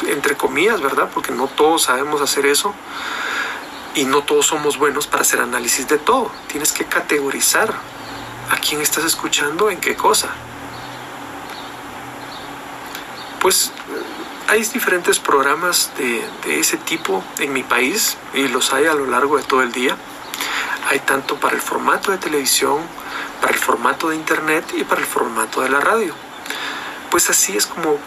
entre 0.06 0.36
comillas, 0.36 0.82
¿verdad? 0.82 1.08
Porque 1.12 1.32
no 1.32 1.48
todos 1.48 1.84
sabemos 1.84 2.20
hacer 2.20 2.44
eso 2.44 2.74
y 3.94 4.04
no 4.04 4.22
todos 4.22 4.46
somos 4.46 4.76
buenos 4.76 5.06
para 5.06 5.22
hacer 5.22 5.40
análisis 5.40 5.88
de 5.88 5.96
todo. 5.96 6.30
Tienes 6.48 6.72
que 6.72 6.84
categorizar 6.84 7.74
a 8.50 8.56
quién 8.58 8.82
estás 8.82 9.04
escuchando 9.04 9.70
en 9.70 9.78
qué 9.78 9.96
cosa. 9.96 10.28
Pues 13.40 13.72
hay 14.48 14.62
diferentes 14.64 15.18
programas 15.18 15.92
de, 15.96 16.60
ese 16.60 16.76
tipo 16.76 17.24
en 17.38 17.54
mi 17.54 17.62
país 17.62 18.18
y 18.34 18.48
los 18.48 18.72
hay 18.74 18.84
a 18.84 18.92
lo 18.92 19.06
largo 19.06 19.38
de 19.38 19.44
todo 19.44 19.62
el 19.62 19.72
día. 19.72 19.96
Hay 20.88 21.00
tanto 21.00 21.36
para 21.40 21.54
el 21.54 21.60
formato 21.60 22.12
de 22.12 22.18
televisión, 22.18 22.78
para 23.40 23.52
el 23.52 23.58
formato 23.58 24.08
de 24.08 24.16
internet 24.16 24.64
y 24.76 24.84
para 24.84 25.00
el 25.00 25.06
formato 25.06 25.60
de 25.60 25.68
la 25.68 25.80
radio. 25.80 26.14
Pues 27.10 27.28
así 27.30 27.56
es 27.56 27.66
como 27.66 27.98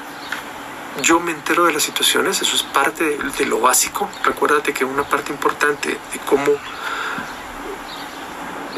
yo 1.01 1.19
me 1.19 1.31
entero 1.31 1.65
de 1.65 1.73
las 1.73 1.83
situaciones, 1.83 2.41
eso 2.41 2.55
es 2.55 2.63
parte 2.63 3.17
de, 3.17 3.45
lo 3.45 3.59
básico. 3.59 4.09
Recuérdate 4.23 4.73
que 4.73 4.85
una 4.85 5.03
parte 5.03 5.31
importante 5.31 5.89
de 5.89 6.19
cómo 6.25 6.51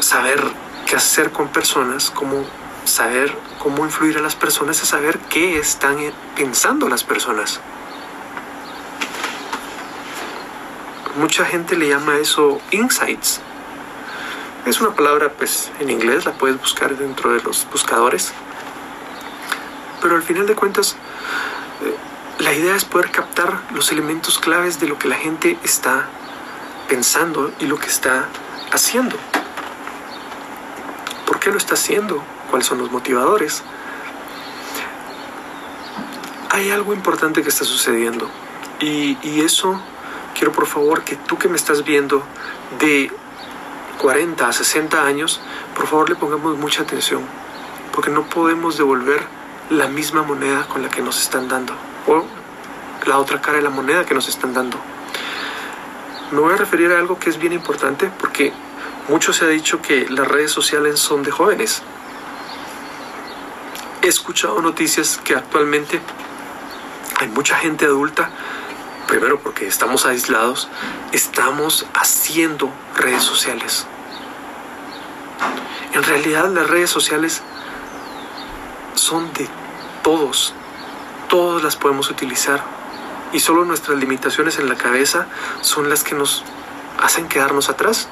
saber 0.00 0.42
qué 0.86 0.96
hacer 0.96 1.32
con 1.32 1.48
personas, 1.48 2.10
cómo 2.10 2.44
saber 2.84 3.36
cómo 3.58 3.84
influir 3.84 4.18
a 4.18 4.20
las 4.20 4.34
personas 4.34 4.82
es 4.82 4.88
saber 4.88 5.18
qué 5.30 5.58
están 5.58 5.96
pensando 6.34 6.88
las 6.88 7.04
personas. 7.04 7.60
Mucha 11.16 11.44
gente 11.44 11.76
le 11.76 11.88
llama 11.88 12.16
eso 12.16 12.60
insights. 12.70 13.40
Es 14.64 14.80
una 14.80 14.94
palabra, 14.94 15.30
pues, 15.32 15.72
en 15.80 15.90
inglés, 15.90 16.24
la 16.24 16.32
puedes 16.32 16.58
buscar 16.60 16.96
dentro 16.96 17.32
de 17.32 17.42
los 17.42 17.66
buscadores. 17.70 18.32
Pero 20.00 20.14
al 20.14 20.22
final 20.22 20.46
de 20.46 20.54
cuentas, 20.54 20.96
la 22.38 22.52
idea 22.52 22.76
es 22.76 22.84
poder 22.84 23.10
captar 23.10 23.60
los 23.74 23.90
elementos 23.90 24.38
claves 24.38 24.80
de 24.80 24.86
lo 24.86 24.98
que 24.98 25.08
la 25.08 25.16
gente 25.16 25.58
está 25.64 26.08
pensando 26.88 27.52
y 27.58 27.66
lo 27.66 27.78
que 27.78 27.86
está 27.86 28.28
haciendo. 28.72 29.16
¿Por 31.26 31.40
qué 31.40 31.50
lo 31.50 31.58
está 31.58 31.74
haciendo? 31.74 32.22
¿Cuáles 32.50 32.66
son 32.66 32.78
los 32.78 32.90
motivadores? 32.90 33.62
Hay 36.50 36.70
algo 36.70 36.94
importante 36.94 37.42
que 37.42 37.48
está 37.48 37.64
sucediendo 37.64 38.28
y, 38.80 39.16
y 39.22 39.40
eso 39.40 39.80
quiero 40.34 40.52
por 40.52 40.66
favor 40.66 41.02
que 41.02 41.16
tú 41.16 41.38
que 41.38 41.48
me 41.48 41.56
estás 41.56 41.84
viendo 41.84 42.22
de 42.78 43.10
40 44.02 44.48
a 44.48 44.52
60 44.52 45.06
años, 45.06 45.40
por 45.76 45.86
favor 45.86 46.10
le 46.10 46.16
pongamos 46.16 46.58
mucha 46.58 46.82
atención, 46.82 47.22
porque 47.92 48.10
no 48.10 48.24
podemos 48.24 48.76
devolver 48.76 49.22
la 49.70 49.86
misma 49.86 50.24
moneda 50.24 50.66
con 50.66 50.82
la 50.82 50.88
que 50.88 51.00
nos 51.00 51.22
están 51.22 51.48
dando 51.48 51.72
o 52.08 52.24
la 53.06 53.18
otra 53.18 53.40
cara 53.40 53.58
de 53.58 53.62
la 53.62 53.70
moneda 53.70 54.04
que 54.04 54.12
nos 54.12 54.28
están 54.28 54.54
dando. 54.54 54.76
Me 56.32 56.40
voy 56.40 56.54
a 56.54 56.56
referir 56.56 56.90
a 56.90 56.98
algo 56.98 57.16
que 57.20 57.30
es 57.30 57.38
bien 57.38 57.52
importante 57.52 58.10
porque 58.18 58.52
mucho 59.08 59.32
se 59.32 59.44
ha 59.44 59.48
dicho 59.48 59.80
que 59.80 60.10
las 60.10 60.26
redes 60.26 60.50
sociales 60.50 60.98
son 60.98 61.22
de 61.22 61.30
jóvenes. 61.30 61.80
He 64.02 64.08
escuchado 64.08 64.60
noticias 64.60 65.20
que 65.22 65.36
actualmente 65.36 66.00
hay 67.20 67.28
mucha 67.28 67.56
gente 67.56 67.84
adulta, 67.84 68.30
primero 69.06 69.38
porque 69.38 69.68
estamos 69.68 70.06
aislados, 70.06 70.68
estamos 71.12 71.86
haciendo 71.94 72.68
redes 72.96 73.22
sociales. 73.22 73.86
En 75.94 76.02
realidad 76.02 76.48
las 76.48 76.68
redes 76.68 76.88
sociales 76.88 77.42
son 78.94 79.32
de 79.34 79.46
todos, 80.02 80.54
todos 81.28 81.62
las 81.62 81.76
podemos 81.76 82.10
utilizar 82.10 82.62
y 83.32 83.40
solo 83.40 83.64
nuestras 83.64 83.98
limitaciones 83.98 84.58
en 84.58 84.68
la 84.68 84.76
cabeza 84.76 85.26
son 85.60 85.88
las 85.88 86.02
que 86.02 86.14
nos 86.14 86.44
hacen 87.02 87.28
quedarnos 87.28 87.68
atrás. 87.68 88.08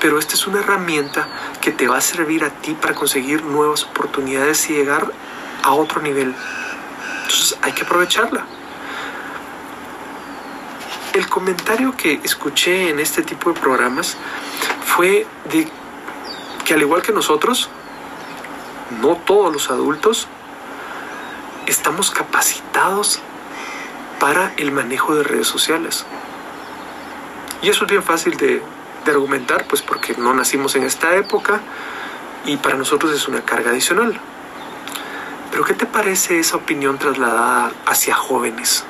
Pero 0.00 0.18
esta 0.18 0.34
es 0.34 0.46
una 0.46 0.60
herramienta 0.60 1.26
que 1.60 1.72
te 1.72 1.88
va 1.88 1.98
a 1.98 2.00
servir 2.00 2.44
a 2.44 2.50
ti 2.50 2.74
para 2.74 2.94
conseguir 2.94 3.42
nuevas 3.42 3.84
oportunidades 3.84 4.70
y 4.70 4.74
llegar 4.74 5.12
a 5.62 5.72
otro 5.72 6.00
nivel. 6.00 6.34
Entonces 7.22 7.58
hay 7.62 7.72
que 7.72 7.82
aprovecharla. 7.82 8.46
El 11.12 11.28
comentario 11.28 11.96
que 11.96 12.20
escuché 12.22 12.90
en 12.90 13.00
este 13.00 13.22
tipo 13.22 13.52
de 13.52 13.60
programas 13.60 14.16
fue 14.86 15.26
de 15.50 15.68
que 16.68 16.74
al 16.74 16.82
igual 16.82 17.00
que 17.00 17.12
nosotros, 17.12 17.70
no 19.00 19.16
todos 19.16 19.50
los 19.50 19.70
adultos 19.70 20.28
estamos 21.66 22.10
capacitados 22.10 23.20
para 24.20 24.52
el 24.58 24.70
manejo 24.70 25.14
de 25.14 25.22
redes 25.22 25.46
sociales. 25.46 26.04
Y 27.62 27.70
eso 27.70 27.86
es 27.86 27.90
bien 27.90 28.02
fácil 28.02 28.36
de, 28.36 28.62
de, 29.06 29.10
argumentar, 29.10 29.66
pues 29.66 29.80
porque 29.80 30.14
no 30.18 30.34
nacimos 30.34 30.76
en 30.76 30.82
esta 30.82 31.16
época 31.16 31.62
y 32.44 32.58
para 32.58 32.76
nosotros 32.76 33.14
es 33.14 33.26
una 33.28 33.40
carga 33.40 33.70
adicional. 33.70 34.20
Pero 35.50 35.64
¿qué 35.64 35.72
te 35.72 35.86
parece 35.86 36.38
esa 36.38 36.58
opinión 36.58 36.98
trasladada 36.98 37.72
hacia 37.86 38.14
jóvenes? 38.14 38.84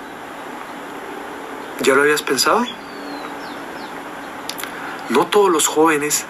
¿Ya 1.83 1.95
lo 1.95 2.03
habías 2.03 2.23
pensado? 2.23 2.65
No 5.11 5.29
todos 5.29 5.53
los 5.53 5.69
jóvenes 5.69 6.27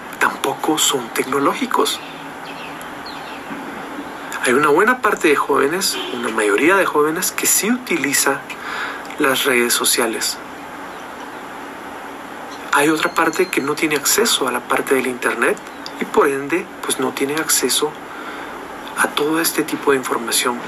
tampoco 0.48 0.78
son 0.78 1.06
tecnológicos. 1.10 2.00
Hay 4.44 4.54
una 4.54 4.68
buena 4.68 5.02
parte 5.02 5.28
de 5.28 5.36
jóvenes, 5.36 5.98
una 6.14 6.30
mayoría 6.30 6.76
de 6.76 6.86
jóvenes 6.86 7.32
que 7.32 7.46
sí 7.46 7.70
utiliza 7.70 8.40
las 9.18 9.44
redes 9.44 9.74
sociales. 9.74 10.38
hay 12.72 12.88
otra 12.90 13.12
parte 13.12 13.48
que 13.48 13.60
no 13.60 13.74
tiene 13.74 13.96
acceso 13.96 14.46
a 14.46 14.52
la 14.52 14.60
parte 14.60 14.94
del 14.94 15.08
Internet 15.08 15.58
y 16.00 16.04
por 16.04 16.28
ende 16.28 16.64
pues 16.82 17.00
no 17.00 17.12
tiene 17.12 17.34
acceso 17.34 17.90
a 18.96 19.08
todo 19.08 19.40
este 19.40 19.64
tipo 19.64 19.90
de 19.90 19.98
información. 19.98 20.58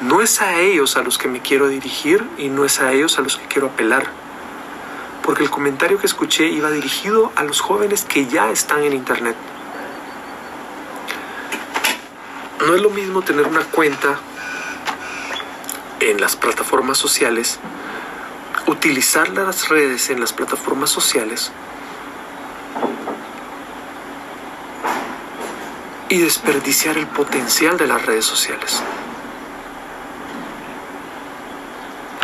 No 0.00 0.22
es 0.22 0.40
a 0.40 0.60
ellos 0.60 0.96
a 0.96 1.02
los 1.02 1.18
que 1.18 1.28
me 1.28 1.40
quiero 1.40 1.68
dirigir 1.68 2.24
y 2.38 2.48
no 2.48 2.64
es 2.64 2.80
a 2.80 2.92
ellos 2.92 3.18
a 3.18 3.22
los 3.22 3.36
que 3.36 3.46
quiero 3.46 3.66
apelar. 3.66 4.19
Porque 5.22 5.42
el 5.42 5.50
comentario 5.50 5.98
que 5.98 6.06
escuché 6.06 6.48
iba 6.48 6.70
dirigido 6.70 7.32
a 7.36 7.44
los 7.44 7.60
jóvenes 7.60 8.04
que 8.04 8.26
ya 8.26 8.50
están 8.50 8.82
en 8.82 8.92
Internet. 8.92 9.36
No 12.66 12.74
es 12.74 12.82
lo 12.82 12.90
mismo 12.90 13.22
tener 13.22 13.46
una 13.46 13.64
cuenta 13.64 14.18
en 16.00 16.20
las 16.20 16.36
plataformas 16.36 16.98
sociales, 16.98 17.58
utilizar 18.66 19.28
las 19.28 19.68
redes 19.68 20.10
en 20.10 20.20
las 20.20 20.32
plataformas 20.32 20.90
sociales 20.90 21.52
y 26.08 26.18
desperdiciar 26.18 26.98
el 26.98 27.06
potencial 27.06 27.76
de 27.76 27.86
las 27.86 28.04
redes 28.04 28.24
sociales. 28.24 28.82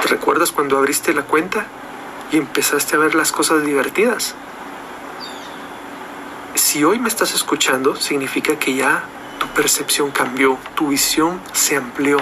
¿Te 0.03 0.09
recuerdas 0.09 0.53
cuando 0.53 0.77
abriste 0.77 1.15
la 1.15 1.23
cuenta 1.23 1.67
y 2.33 2.39
empezaste 2.39 2.97
a 2.97 2.99
ver 2.99 3.15
las 3.15 3.33
cosas 3.33 3.65
divertidas? 3.65 4.35
Si 6.55 6.85
hoy 6.85 6.99
me 6.99 7.09
estás 7.09 7.35
escuchando, 7.35 7.97
significa 7.97 8.59
que 8.59 8.75
ya 8.75 9.05
tu 9.39 9.47
percepción 9.49 10.11
cambió, 10.11 10.59
tu 10.75 10.89
visión 10.89 11.41
se 11.53 11.77
amplió. 11.77 12.19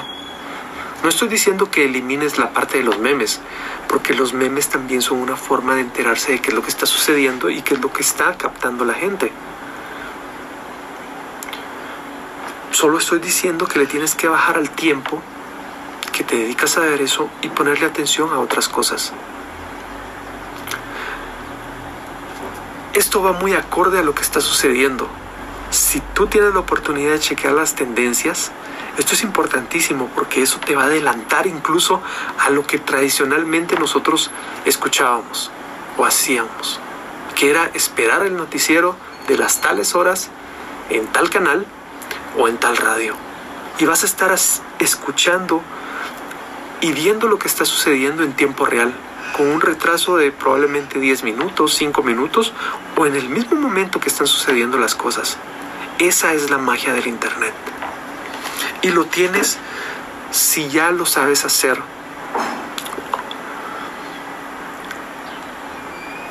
No 1.03 1.09
estoy 1.09 1.29
diciendo 1.29 1.71
que 1.71 1.85
elimines 1.85 2.39
la 2.39 2.51
parte 2.51 2.79
de 2.79 2.85
los 2.85 2.99
memes, 2.99 3.41
porque 3.89 4.15
los 4.15 4.33
memes 4.33 4.69
también 4.69 5.03
son 5.03 5.19
una 5.19 5.37
forma 5.37 5.75
de 5.75 5.83
enterarse 5.83 6.33
de 6.33 6.41
qué 6.41 6.49
es 6.49 6.55
lo 6.55 6.63
que 6.63 6.71
está 6.71 6.87
sucediendo 6.87 7.51
y 7.51 7.63
qué 7.63 7.75
es 7.75 7.81
lo 7.81 7.93
que 7.93 8.03
está 8.03 8.37
captando 8.37 8.85
la 8.85 8.95
gente. 8.95 9.31
Solo 12.71 12.99
estoy 12.99 13.21
diciendo 13.21 13.67
que 13.67 13.79
le 13.79 13.87
tienes 13.87 14.15
que 14.15 14.27
bajar 14.29 14.57
al 14.57 14.71
tiempo 14.71 15.23
que 16.13 16.25
te 16.25 16.37
dedicas 16.37 16.77
a 16.77 16.81
ver 16.81 17.03
eso 17.03 17.29
y 17.43 17.49
ponerle 17.49 17.87
atención 17.87 18.31
a 18.33 18.39
otras 18.39 18.69
cosas. 18.69 19.13
Esto 22.95 23.23
va 23.23 23.33
muy 23.33 23.55
acorde 23.55 23.99
a 23.99 24.03
lo 24.03 24.15
que 24.15 24.23
está 24.23 24.41
sucediendo. 24.41 25.09
Si 25.71 26.01
tú 26.15 26.29
tienes 26.29 26.55
la 26.55 26.61
oportunidad 26.61 27.11
de 27.11 27.19
chequear 27.19 27.53
las 27.53 27.75
tendencias, 27.75 28.53
esto 28.97 29.15
es 29.15 29.25
importantísimo 29.25 30.09
porque 30.15 30.43
eso 30.43 30.61
te 30.61 30.77
va 30.77 30.83
a 30.83 30.87
adelantar 30.87 31.49
incluso 31.49 32.01
a 32.39 32.51
lo 32.51 32.65
que 32.65 32.79
tradicionalmente 32.79 33.77
nosotros 33.77 34.31
escuchábamos 34.65 35.51
o 35.97 36.05
hacíamos, 36.05 36.79
que 37.35 37.51
era 37.51 37.69
esperar 37.75 38.25
el 38.25 38.37
noticiero 38.37 38.95
de 39.27 39.39
las 39.39 39.61
tales 39.61 39.97
horas 39.97 40.31
en 40.89 41.09
tal 41.09 41.31
canal 41.31 41.67
o 42.39 42.47
en 42.47 42.59
tal 42.59 42.77
radio. 42.77 43.17
Y 43.81 43.87
vas 43.87 44.05
a 44.05 44.07
estar 44.07 44.33
escuchando 44.79 45.63
y 46.81 46.93
viendo 46.93 47.27
lo 47.27 47.41
que 47.41 47.49
está 47.49 47.65
sucediendo 47.65 48.23
en 48.23 48.35
tiempo 48.35 48.67
real, 48.67 48.95
con 49.37 49.49
un 49.49 49.61
retraso 49.61 50.17
de 50.17 50.31
probablemente 50.33 50.99
10 50.99 51.25
minutos, 51.25 51.75
5 51.75 52.03
minutos, 52.03 52.53
o 52.97 53.07
en 53.07 53.17
el 53.17 53.29
mismo 53.29 53.57
momento 53.57 54.01
que 54.01 54.09
están 54.09 54.27
sucediendo 54.27 54.79
las 54.79 54.95
cosas. 54.95 55.37
Esa 55.99 56.35
es 56.35 56.51
la 56.51 56.59
magia 56.59 56.93
del 56.93 57.07
Internet. 57.07 57.55
Y 58.83 58.89
lo 58.89 59.07
tienes 59.07 59.59
si 60.31 60.69
ya 60.69 60.91
lo 60.91 61.07
sabes 61.07 61.45
hacer. 61.45 61.81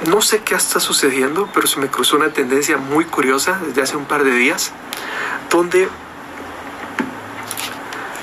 No 0.07 0.21
sé 0.21 0.41
qué 0.41 0.55
está 0.55 0.81
sucediendo, 0.81 1.49
pero 1.53 1.65
se 1.65 1.79
me 1.79 1.87
cruzó 1.87 2.17
una 2.17 2.29
tendencia 2.29 2.77
muy 2.77 3.05
curiosa 3.05 3.59
desde 3.65 3.81
hace 3.81 3.95
un 3.95 4.05
par 4.05 4.23
de 4.23 4.31
días 4.31 4.73
donde 5.49 5.87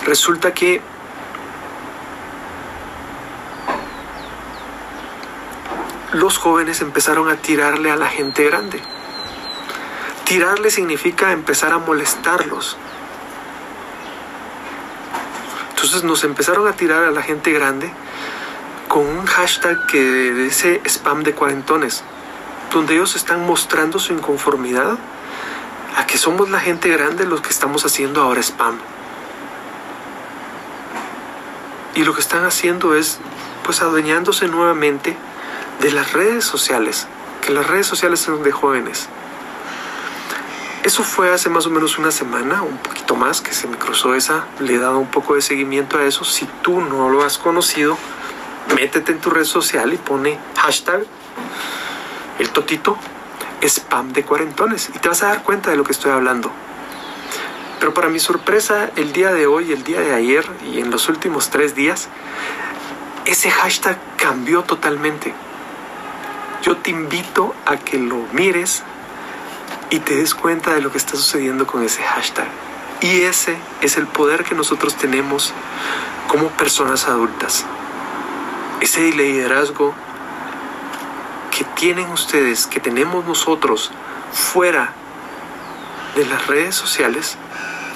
resulta 0.05 0.53
que 0.53 0.83
los 6.13 6.39
jóvenes 6.39 6.81
empezaron 6.81 7.29
a 7.29 7.37
tirarle 7.37 7.91
a 7.91 7.97
la 7.97 8.09
gente 8.09 8.45
grande. 8.45 8.81
Tirarle 10.25 10.71
significa 10.71 11.33
empezar 11.33 11.73
a 11.73 11.79
molestarlos. 11.79 12.77
Entonces 15.71 16.05
nos 16.05 16.25
empezaron 16.25 16.67
a 16.67 16.73
tirar 16.73 17.05
a 17.05 17.11
la 17.11 17.23
gente 17.23 17.53
grande 17.53 17.91
con 18.89 19.07
un 19.07 19.25
hashtag 19.25 19.87
que 19.87 20.33
dice 20.33 20.81
spam 20.85 21.23
de 21.23 21.33
cuarentones, 21.33 22.03
donde 22.73 22.95
ellos 22.95 23.15
están 23.15 23.47
mostrando 23.47 23.99
su 23.99 24.13
inconformidad 24.13 24.99
a 25.97 26.07
que 26.07 26.19
somos 26.19 26.51
la 26.51 26.61
gente 26.61 26.89
grande 26.89 27.25
los 27.25 27.41
que 27.41 27.51
estamos 27.51 27.85
haciendo 27.85 28.21
ahora 28.21 28.41
spam. 28.41 28.79
Y 31.95 32.05
lo 32.05 32.15
que 32.15 32.21
están 32.21 32.45
haciendo 32.45 32.95
es 32.95 33.19
pues 33.65 33.81
adueñándose 33.81 34.49
nuevamente 34.49 35.17
de 35.81 35.91
las 35.93 36.13
redes 36.13 36.45
sociales, 36.45 37.07
que 37.41 37.53
las 37.53 37.67
redes 37.67 37.87
sociales 37.87 38.21
son 38.21 38.43
de 38.43 38.53
jóvenes. 38.53 39.09
Eso 40.83 41.03
fue 41.03 41.33
hace 41.33 41.49
más 41.49 41.67
o 41.67 41.71
menos 41.71 41.99
una 41.99 42.11
semana, 42.11 42.63
un 42.63 42.79
poquito 42.79 43.15
más, 43.15 43.41
que 43.41 43.53
se 43.53 43.67
me 43.67 43.77
cruzó 43.77 44.15
esa. 44.15 44.47
Le 44.61 44.75
he 44.75 44.79
dado 44.79 44.99
un 44.99 45.11
poco 45.11 45.35
de 45.35 45.43
seguimiento 45.43 45.99
a 45.99 46.05
eso. 46.05 46.25
Si 46.25 46.47
tú 46.63 46.81
no 46.81 47.09
lo 47.11 47.23
has 47.23 47.39
conocido, 47.39 47.99
métete 48.75 49.13
en 49.13 49.21
tu 49.21 49.31
red 49.31 49.45
social 49.45 49.93
y 49.93 49.97
pone 49.97 50.39
hashtag 50.57 51.05
el 52.39 52.49
totito 52.51 52.97
spam 53.63 54.13
de 54.13 54.25
cuarentones 54.25 54.91
y 54.95 54.99
te 54.99 55.09
vas 55.09 55.23
a 55.23 55.29
dar 55.29 55.43
cuenta 55.43 55.71
de 55.71 55.77
lo 55.77 55.85
que 55.85 55.93
estoy 55.93 56.13
hablando. 56.13 56.51
Pero 57.79 57.95
para 57.95 58.09
mi 58.09 58.19
sorpresa, 58.19 58.91
el 58.97 59.13
día 59.13 59.33
de 59.33 59.47
hoy, 59.47 59.73
el 59.73 59.85
día 59.85 60.01
de 60.01 60.15
ayer 60.15 60.47
y 60.73 60.81
en 60.81 60.91
los 60.91 61.09
últimos 61.09 61.51
tres 61.51 61.75
días, 61.75 62.09
ese 63.27 63.51
hashtag 63.51 63.99
cambió 64.17 64.63
totalmente. 64.63 65.35
Yo 66.63 66.77
te 66.77 66.91
invito 66.91 67.55
a 67.65 67.79
que 67.79 67.99
lo 67.99 68.27
mires 68.33 68.83
y 69.89 69.99
te 70.01 70.17
des 70.17 70.35
cuenta 70.35 70.75
de 70.75 70.83
lo 70.83 70.93
que 70.93 70.99
está 70.99 71.17
sucediendo 71.17 71.67
con 71.67 71.83
ese 71.83 72.03
hashtag. 72.03 72.49
Y 73.01 73.23
ese 73.23 73.57
es 73.81 73.97
el 73.97 74.07
poder 74.07 74.45
que 74.45 74.55
nosotros 74.55 74.95
tenemos 74.95 75.55
como 76.29 76.49
personas 76.51 77.07
adultas. 77.09 77.65
Ese 78.81 79.11
liderazgo 79.13 79.95
que 81.51 81.65
tienen 81.65 82.11
ustedes, 82.11 82.67
que 82.67 82.79
tenemos 82.79 83.25
nosotros 83.25 83.91
fuera 84.33 84.93
de 86.15 86.27
las 86.27 86.47
redes 86.47 86.75
sociales, 86.75 87.37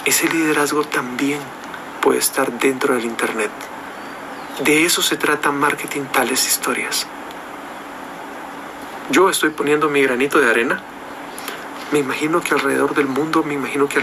ese 0.06 0.28
liderazgo 0.28 0.84
también 0.84 1.40
puede 2.00 2.18
estar 2.18 2.50
dentro 2.52 2.94
del 2.94 3.04
Internet. 3.04 3.50
De 4.64 4.84
eso 4.86 5.02
se 5.02 5.16
trata 5.16 5.52
marketing 5.52 6.04
tales 6.12 6.46
historias. 6.46 7.06
Yo 9.10 9.28
estoy 9.28 9.50
poniendo 9.50 9.90
mi 9.90 10.02
granito 10.02 10.40
de 10.40 10.48
arena. 10.48 10.80
Me 11.92 11.98
imagino 11.98 12.40
que 12.40 12.54
alrededor 12.54 12.94
del 12.94 13.06
mundo, 13.06 13.42
me 13.42 13.52
imagino 13.52 13.86
que 13.86 14.02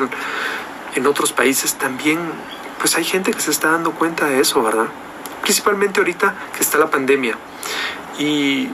en 0.96 1.08
otros 1.08 1.34
países 1.34 1.74
también, 1.76 2.20
pues 2.78 2.96
hay 2.96 3.04
gente 3.04 3.32
que 3.34 3.40
se 3.40 3.50
está 3.50 3.72
dando 3.72 3.92
cuenta 3.94 4.28
de 4.28 4.40
eso, 4.40 4.62
¿verdad? 4.62 4.88
Principalmente 5.42 6.00
ahorita 6.00 6.36
que 6.56 6.62
está 6.62 6.78
la 6.78 6.92
pandemia. 6.92 7.36
Y 8.20 8.70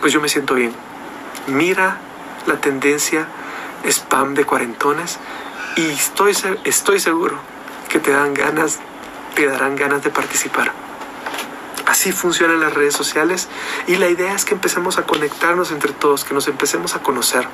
pues 0.00 0.12
yo 0.12 0.20
me 0.22 0.28
siento 0.30 0.54
bien. 0.54 0.72
Mira 1.46 1.98
la 2.46 2.56
tendencia 2.56 3.26
spam 3.84 4.34
de 4.34 4.44
cuarentones 4.44 5.18
y 5.76 5.86
estoy, 5.90 6.34
estoy 6.64 6.98
seguro 6.98 7.38
que 7.90 7.98
te 7.98 8.10
dan 8.10 8.32
ganas, 8.32 8.78
te 9.34 9.46
darán 9.46 9.76
ganas 9.76 10.02
de 10.02 10.10
participar. 10.10 10.72
Así 11.86 12.12
funcionan 12.12 12.60
las 12.60 12.74
redes 12.74 12.94
sociales 12.94 13.48
y 13.86 13.96
la 13.96 14.08
idea 14.08 14.34
es 14.34 14.44
que 14.44 14.54
empecemos 14.54 14.98
a 14.98 15.04
conectarnos 15.04 15.70
entre 15.70 15.92
todos, 15.92 16.24
que 16.24 16.34
nos 16.34 16.48
empecemos 16.48 16.94
a 16.94 17.02
conocer. 17.02 17.46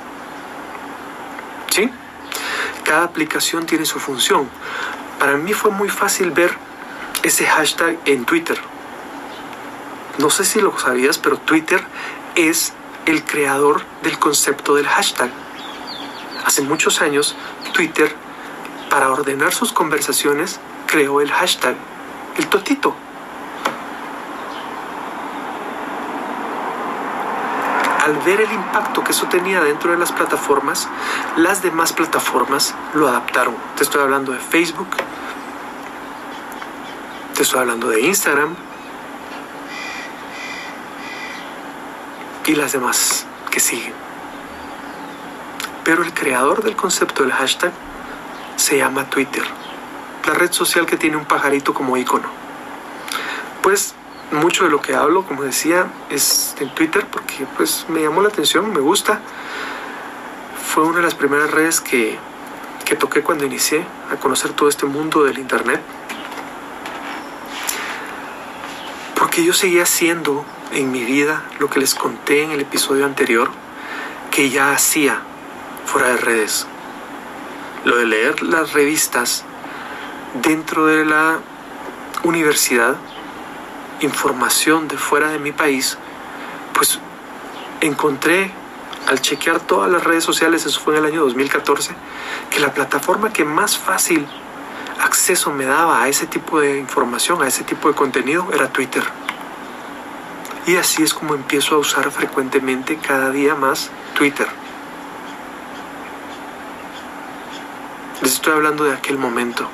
¿Sí? 1.70 1.90
Cada 2.84 3.04
aplicación 3.04 3.66
tiene 3.66 3.86
su 3.86 3.98
función. 3.98 4.48
Para 5.18 5.36
mí 5.36 5.52
fue 5.52 5.70
muy 5.70 5.88
fácil 5.88 6.30
ver 6.30 6.56
ese 7.22 7.46
hashtag 7.46 7.98
en 8.04 8.24
Twitter. 8.24 8.58
No 10.18 10.30
sé 10.30 10.44
si 10.44 10.60
lo 10.60 10.78
sabías, 10.78 11.18
pero 11.18 11.36
Twitter 11.38 11.84
es 12.34 12.72
el 13.06 13.24
creador 13.24 13.82
del 14.02 14.18
concepto 14.18 14.74
del 14.74 14.86
hashtag. 14.86 15.30
Hace 16.44 16.62
muchos 16.62 17.00
años, 17.00 17.36
Twitter, 17.72 18.14
para 18.90 19.10
ordenar 19.10 19.52
sus 19.52 19.72
conversaciones, 19.72 20.60
creó 20.86 21.20
el 21.20 21.30
hashtag, 21.32 21.76
el 22.36 22.46
totito. 22.48 22.94
Al 28.06 28.14
ver 28.18 28.40
el 28.40 28.52
impacto 28.52 29.02
que 29.02 29.10
eso 29.10 29.26
tenía 29.26 29.60
dentro 29.60 29.90
de 29.90 29.98
las 29.98 30.12
plataformas, 30.12 30.88
las 31.36 31.60
demás 31.60 31.92
plataformas 31.92 32.72
lo 32.94 33.08
adaptaron. 33.08 33.56
Te 33.76 33.82
estoy 33.82 34.00
hablando 34.00 34.30
de 34.30 34.38
Facebook, 34.38 34.86
te 37.34 37.42
estoy 37.42 37.58
hablando 37.58 37.88
de 37.88 38.02
Instagram, 38.02 38.54
y 42.46 42.54
las 42.54 42.70
demás 42.70 43.26
que 43.50 43.58
siguen. 43.58 43.92
Pero 45.82 46.04
el 46.04 46.14
creador 46.14 46.62
del 46.62 46.76
concepto 46.76 47.24
del 47.24 47.32
hashtag 47.32 47.72
se 48.54 48.78
llama 48.78 49.10
Twitter, 49.10 49.42
la 50.28 50.34
red 50.34 50.52
social 50.52 50.86
que 50.86 50.96
tiene 50.96 51.16
un 51.16 51.24
pajarito 51.24 51.74
como 51.74 51.96
icono. 51.96 52.28
Pues 53.62 53.96
mucho 54.32 54.64
de 54.64 54.70
lo 54.70 54.80
que 54.80 54.94
hablo, 54.94 55.24
como 55.24 55.42
decía, 55.42 55.86
es 56.10 56.54
en 56.60 56.74
Twitter 56.74 57.06
porque 57.10 57.46
pues 57.56 57.86
me 57.88 58.02
llamó 58.02 58.22
la 58.22 58.28
atención, 58.28 58.72
me 58.72 58.80
gusta. 58.80 59.20
Fue 60.66 60.84
una 60.84 60.96
de 60.96 61.02
las 61.04 61.14
primeras 61.14 61.50
redes 61.50 61.80
que, 61.80 62.18
que 62.84 62.96
toqué 62.96 63.22
cuando 63.22 63.44
inicié 63.44 63.84
a 64.10 64.16
conocer 64.16 64.52
todo 64.52 64.68
este 64.68 64.86
mundo 64.86 65.24
del 65.24 65.38
Internet. 65.38 65.80
Porque 69.14 69.44
yo 69.44 69.52
seguía 69.52 69.84
haciendo 69.84 70.44
en 70.72 70.90
mi 70.90 71.04
vida 71.04 71.44
lo 71.58 71.70
que 71.70 71.80
les 71.80 71.94
conté 71.94 72.42
en 72.42 72.50
el 72.50 72.60
episodio 72.60 73.06
anterior, 73.06 73.50
que 74.30 74.50
ya 74.50 74.72
hacía 74.72 75.20
fuera 75.86 76.08
de 76.08 76.16
redes. 76.16 76.66
Lo 77.84 77.96
de 77.96 78.06
leer 78.06 78.42
las 78.42 78.72
revistas 78.72 79.44
dentro 80.42 80.86
de 80.86 81.04
la 81.04 81.38
universidad 82.24 82.96
información 84.00 84.88
de 84.88 84.96
fuera 84.96 85.30
de 85.30 85.38
mi 85.38 85.52
país, 85.52 85.98
pues 86.72 86.98
encontré 87.80 88.52
al 89.06 89.20
chequear 89.20 89.60
todas 89.60 89.90
las 89.90 90.02
redes 90.02 90.24
sociales, 90.24 90.66
eso 90.66 90.80
fue 90.80 90.94
en 90.94 91.04
el 91.04 91.12
año 91.12 91.22
2014, 91.22 91.94
que 92.50 92.60
la 92.60 92.74
plataforma 92.74 93.32
que 93.32 93.44
más 93.44 93.78
fácil 93.78 94.26
acceso 95.00 95.52
me 95.52 95.64
daba 95.64 96.02
a 96.02 96.08
ese 96.08 96.26
tipo 96.26 96.60
de 96.60 96.78
información, 96.78 97.42
a 97.42 97.46
ese 97.46 97.64
tipo 97.64 97.88
de 97.88 97.94
contenido, 97.94 98.48
era 98.52 98.68
Twitter. 98.68 99.04
Y 100.66 100.76
así 100.76 101.02
es 101.02 101.14
como 101.14 101.34
empiezo 101.34 101.76
a 101.76 101.78
usar 101.78 102.10
frecuentemente 102.10 102.96
cada 102.96 103.30
día 103.30 103.54
más 103.54 103.90
Twitter. 104.16 104.48
Les 108.22 108.32
estoy 108.32 108.54
hablando 108.54 108.84
de 108.84 108.92
aquel 108.92 109.18
momento 109.18 109.68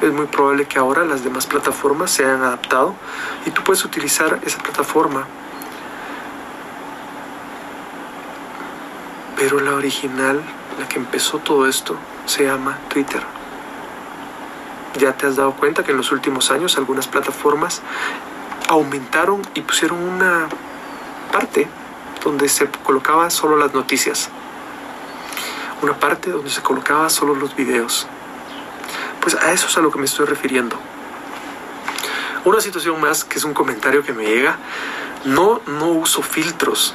es 0.00 0.12
muy 0.12 0.26
probable 0.26 0.66
que 0.66 0.78
ahora 0.78 1.04
las 1.04 1.24
demás 1.24 1.46
plataformas 1.46 2.10
se 2.10 2.24
hayan 2.24 2.42
adaptado 2.42 2.94
y 3.44 3.50
tú 3.50 3.62
puedes 3.62 3.84
utilizar 3.84 4.40
esa 4.44 4.58
plataforma. 4.58 5.26
Pero 9.36 9.60
la 9.60 9.74
original, 9.74 10.40
la 10.78 10.88
que 10.88 10.98
empezó 10.98 11.38
todo 11.38 11.66
esto, 11.66 11.96
se 12.26 12.44
llama 12.44 12.78
Twitter. 12.88 13.22
Ya 14.98 15.12
te 15.12 15.26
has 15.26 15.36
dado 15.36 15.52
cuenta 15.52 15.84
que 15.84 15.92
en 15.92 15.98
los 15.98 16.12
últimos 16.12 16.50
años 16.50 16.76
algunas 16.76 17.06
plataformas 17.06 17.82
aumentaron 18.68 19.42
y 19.54 19.60
pusieron 19.60 20.02
una 20.02 20.48
parte 21.32 21.68
donde 22.24 22.48
se 22.48 22.68
colocaban 22.68 23.30
solo 23.30 23.56
las 23.56 23.72
noticias. 23.74 24.30
Una 25.82 25.94
parte 25.94 26.30
donde 26.30 26.50
se 26.50 26.62
colocaba 26.62 27.08
solo 27.08 27.34
los 27.34 27.54
videos 27.56 28.06
pues 29.20 29.34
a 29.34 29.52
eso 29.52 29.66
es 29.66 29.76
a 29.76 29.80
lo 29.80 29.90
que 29.90 29.98
me 29.98 30.06
estoy 30.06 30.26
refiriendo. 30.26 30.76
Una 32.44 32.60
situación 32.60 33.00
más, 33.00 33.24
que 33.24 33.38
es 33.38 33.44
un 33.44 33.52
comentario 33.52 34.02
que 34.02 34.12
me 34.12 34.24
llega, 34.24 34.56
no, 35.24 35.60
no 35.66 35.88
uso 35.88 36.22
filtros. 36.22 36.94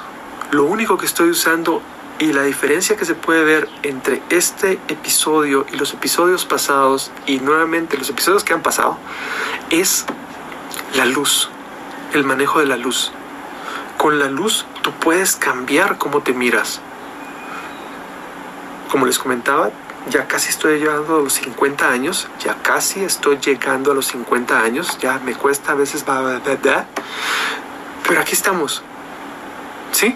Lo 0.52 0.64
único 0.64 0.98
que 0.98 1.06
estoy 1.06 1.30
usando 1.30 1.82
y 2.18 2.34
la 2.34 2.44
diferencia 2.44 2.96
que 2.96 3.06
se 3.06 3.14
puede 3.14 3.44
ver 3.44 3.70
entre 3.84 4.22
este 4.30 4.80
episodio 4.88 5.66
y 5.72 5.76
los 5.76 5.94
episodios 5.94 6.46
pasados 6.46 7.12
y 7.26 7.40
nuevamente 7.40 7.98
los 7.98 8.10
episodios 8.10 8.44
que 8.44 8.54
han 8.54 8.64
pasado 8.64 8.98
es 9.70 10.06
la 10.96 11.06
luz, 11.06 11.50
el 12.14 12.24
manejo 12.24 12.60
de 12.60 12.66
la 12.66 12.78
luz. 12.78 13.12
Con 13.98 14.18
la 14.18 14.28
luz 14.28 14.66
tú 14.82 14.92
puedes 14.94 15.36
cambiar 15.36 15.98
cómo 15.98 16.22
te 16.22 16.34
miras. 16.34 16.80
Como 18.90 19.06
les 19.06 19.20
comentaba, 19.20 19.72
ya 20.10 20.28
casi 20.28 20.50
estoy 20.50 20.80
llegando 20.80 21.18
a 21.18 21.22
los 21.22 21.34
50 21.34 21.90
años, 21.90 22.28
ya 22.44 22.56
casi 22.62 23.04
estoy 23.04 23.38
llegando 23.38 23.92
a 23.92 23.96
los 23.96 24.08
50 24.08 24.60
años, 24.60 24.98
ya 25.00 25.20
me 25.20 25.34
cuesta 25.34 25.72
a 25.72 25.76
veces, 25.76 26.06
pero 28.08 28.20
aquí 28.20 28.34
estamos, 28.34 28.84
¿sí? 29.92 30.16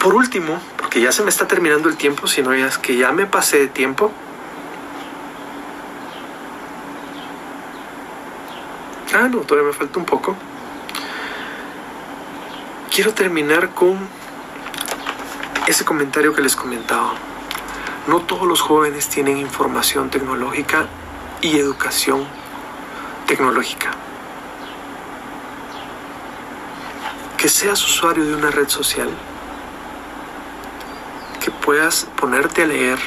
Por 0.00 0.14
último, 0.14 0.60
porque 0.76 1.00
ya 1.00 1.10
se 1.10 1.22
me 1.22 1.30
está 1.30 1.46
terminando 1.48 1.88
el 1.88 1.96
tiempo, 1.96 2.26
si 2.26 2.42
no 2.42 2.52
es 2.52 2.78
que 2.78 2.96
ya 2.96 3.12
me 3.12 3.26
pasé 3.26 3.58
de 3.58 3.68
tiempo, 3.68 4.12
Ah, 9.14 9.26
no, 9.26 9.38
todavía 9.38 9.70
me 9.70 9.74
falta 9.74 9.98
un 9.98 10.04
poco. 10.04 10.36
Quiero 12.94 13.14
terminar 13.14 13.70
con 13.70 13.98
ese 15.66 15.84
comentario 15.84 16.34
que 16.34 16.42
les 16.42 16.54
comentaba. 16.54 17.14
No 18.08 18.20
todos 18.20 18.48
los 18.48 18.62
jóvenes 18.62 19.10
tienen 19.10 19.36
información 19.36 20.08
tecnológica 20.08 20.86
y 21.42 21.58
educación 21.58 22.26
tecnológica. 23.26 23.90
Que 27.36 27.50
seas 27.50 27.84
usuario 27.84 28.24
de 28.24 28.34
una 28.34 28.50
red 28.50 28.66
social, 28.70 29.10
que 31.44 31.50
puedas 31.50 32.06
ponerte 32.18 32.62
a 32.62 32.66
leer 32.66 32.98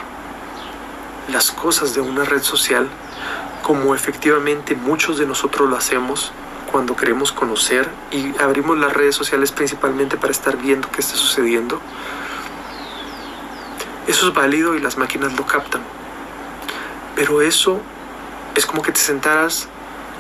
las 1.29 1.49
cosas 1.49 1.95
de 1.95 2.01
una 2.01 2.23
red 2.23 2.43
social 2.43 2.87
como 3.63 3.95
efectivamente 3.95 4.75
muchos 4.75 5.17
de 5.17 5.25
nosotros 5.25 5.67
lo 5.67 5.77
hacemos 5.77 6.31
cuando 6.71 6.95
queremos 6.95 7.31
conocer 7.31 7.89
y 8.11 8.39
abrimos 8.39 8.77
las 8.77 8.93
redes 8.93 9.15
sociales 9.15 9.51
principalmente 9.51 10.15
para 10.15 10.31
estar 10.31 10.57
viendo 10.57 10.91
qué 10.91 11.01
está 11.01 11.15
sucediendo 11.15 11.81
eso 14.07 14.27
es 14.27 14.33
válido 14.33 14.75
y 14.75 14.79
las 14.79 14.97
máquinas 14.97 15.33
lo 15.33 15.45
captan. 15.45 15.81
Pero 17.15 17.41
eso 17.41 17.81
es 18.55 18.65
como 18.65 18.81
que 18.81 18.91
te 18.91 18.99
sentaras 18.99 19.67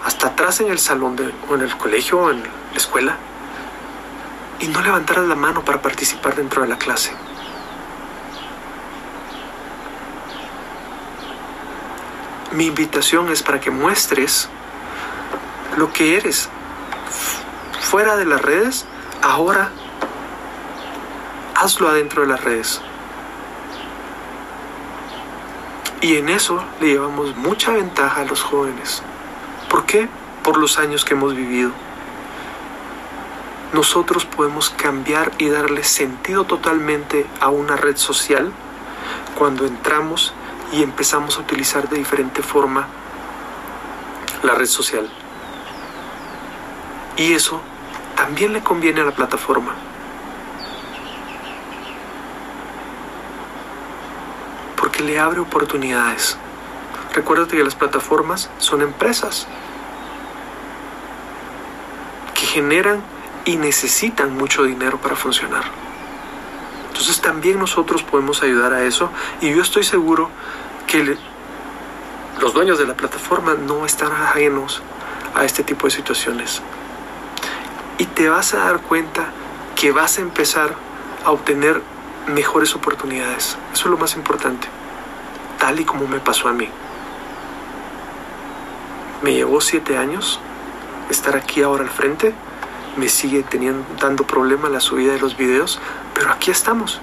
hasta 0.05 0.27
atrás 0.27 0.61
en 0.61 0.71
el 0.71 0.79
salón 0.79 1.15
de, 1.15 1.33
o 1.49 1.55
en 1.55 1.61
el 1.61 1.75
colegio 1.77 2.19
o 2.19 2.31
en 2.31 2.43
la 2.43 2.77
escuela 2.77 3.17
y 4.59 4.67
no 4.67 4.81
levantaras 4.81 5.27
la 5.27 5.35
mano 5.35 5.65
para 5.65 5.81
participar 5.81 6.35
dentro 6.35 6.61
de 6.61 6.67
la 6.67 6.77
clase. 6.77 7.11
Mi 12.51 12.67
invitación 12.67 13.29
es 13.29 13.41
para 13.43 13.59
que 13.59 13.71
muestres 13.71 14.49
lo 15.77 15.91
que 15.93 16.17
eres 16.17 16.49
fuera 17.79 18.17
de 18.17 18.25
las 18.25 18.41
redes, 18.41 18.85
ahora 19.21 19.71
hazlo 21.55 21.89
adentro 21.89 22.21
de 22.21 22.27
las 22.27 22.43
redes. 22.43 22.81
Y 26.01 26.15
en 26.15 26.29
eso 26.29 26.63
le 26.79 26.87
llevamos 26.87 27.35
mucha 27.35 27.71
ventaja 27.73 28.21
a 28.21 28.25
los 28.25 28.41
jóvenes. 28.41 29.03
¿Por 29.69 29.85
qué? 29.85 30.09
Por 30.43 30.57
los 30.57 30.79
años 30.79 31.05
que 31.05 31.13
hemos 31.13 31.35
vivido. 31.35 31.71
Nosotros 33.73 34.25
podemos 34.25 34.71
cambiar 34.71 35.31
y 35.37 35.49
darle 35.49 35.83
sentido 35.83 36.43
totalmente 36.43 37.27
a 37.39 37.49
una 37.49 37.77
red 37.77 37.97
social 37.97 38.51
cuando 39.37 39.65
entramos 39.65 40.33
y 40.73 40.81
empezamos 40.81 41.37
a 41.37 41.41
utilizar 41.41 41.87
de 41.87 41.97
diferente 41.97 42.41
forma 42.41 42.87
la 44.41 44.55
red 44.55 44.65
social. 44.65 45.07
Y 47.15 47.33
eso 47.33 47.61
también 48.15 48.53
le 48.53 48.63
conviene 48.63 49.01
a 49.01 49.05
la 49.05 49.11
plataforma. 49.11 49.75
Le 55.01 55.19
abre 55.19 55.39
oportunidades. 55.39 56.37
Recuérdate 57.13 57.57
que 57.57 57.63
las 57.63 57.75
plataformas 57.75 58.49
son 58.57 58.81
empresas 58.81 59.47
que 62.33 62.45
generan 62.45 63.01
y 63.43 63.57
necesitan 63.57 64.37
mucho 64.37 64.63
dinero 64.63 64.97
para 64.97 65.15
funcionar. 65.15 65.63
Entonces 66.87 67.19
también 67.19 67.59
nosotros 67.59 68.03
podemos 68.03 68.43
ayudar 68.43 68.73
a 68.73 68.83
eso 68.83 69.09
y 69.41 69.53
yo 69.53 69.61
estoy 69.61 69.83
seguro 69.83 70.29
que 70.87 71.17
los 72.39 72.53
dueños 72.53 72.79
de 72.79 72.85
la 72.85 72.93
plataforma 72.93 73.55
no 73.55 73.85
están 73.85 74.11
ajenos 74.11 74.81
a 75.35 75.43
este 75.43 75.63
tipo 75.63 75.87
de 75.87 75.91
situaciones. 75.91 76.61
Y 77.97 78.05
te 78.05 78.29
vas 78.29 78.53
a 78.53 78.59
dar 78.59 78.81
cuenta 78.81 79.31
que 79.75 79.91
vas 79.91 80.17
a 80.17 80.21
empezar 80.21 80.75
a 81.25 81.31
obtener 81.31 81.81
mejores 82.27 82.73
oportunidades. 82.75 83.57
Eso 83.73 83.85
es 83.85 83.91
lo 83.91 83.97
más 83.97 84.15
importante 84.15 84.80
tal 85.61 85.79
y 85.79 85.85
como 85.85 86.07
me 86.07 86.19
pasó 86.19 86.49
a 86.49 86.53
mí. 86.53 86.67
Me 89.21 89.33
llevó 89.33 89.61
siete 89.61 89.95
años 89.95 90.39
estar 91.11 91.35
aquí 91.35 91.61
ahora 91.61 91.83
al 91.83 91.89
frente. 91.89 92.33
Me 92.97 93.07
sigue 93.07 93.43
teniendo, 93.43 93.85
dando 93.99 94.25
problema 94.25 94.69
la 94.69 94.79
subida 94.79 95.13
de 95.13 95.19
los 95.19 95.37
videos, 95.37 95.79
pero 96.15 96.31
aquí 96.31 96.49
estamos. 96.49 96.99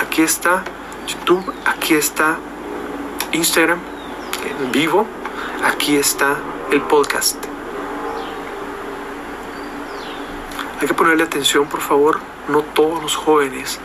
Aquí 0.00 0.22
está 0.22 0.64
YouTube, 1.06 1.54
aquí 1.64 1.94
está 1.94 2.36
Instagram 3.32 3.78
en 4.44 4.72
vivo, 4.72 5.06
aquí 5.64 5.96
está 5.96 6.36
el 6.72 6.82
podcast. 6.82 7.36
Hay 10.80 10.88
que 10.88 10.94
ponerle 10.94 11.22
atención, 11.22 11.66
por 11.68 11.80
favor. 11.80 12.18
No 12.48 12.62
todos 12.62 13.00
los 13.00 13.14
jóvenes 13.14 13.78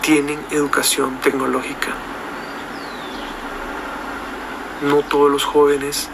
tienen 0.00 0.40
educación 0.50 1.18
tecnológica. 1.22 1.94
No 4.84 5.02
todos 5.02 5.30
los 5.30 5.44
jóvenes 5.44 6.08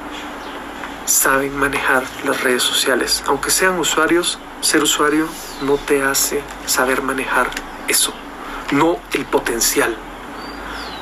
saben 1.06 1.56
manejar 1.56 2.04
las 2.24 2.42
redes 2.42 2.62
sociales. 2.62 3.22
Aunque 3.26 3.50
sean 3.50 3.78
usuarios, 3.78 4.38
ser 4.61 4.83
usuario 4.83 5.26
no 5.62 5.76
te 5.76 6.02
hace 6.02 6.42
saber 6.66 7.02
manejar 7.02 7.50
eso, 7.88 8.12
no 8.70 8.98
el 9.12 9.24
potencial. 9.24 9.96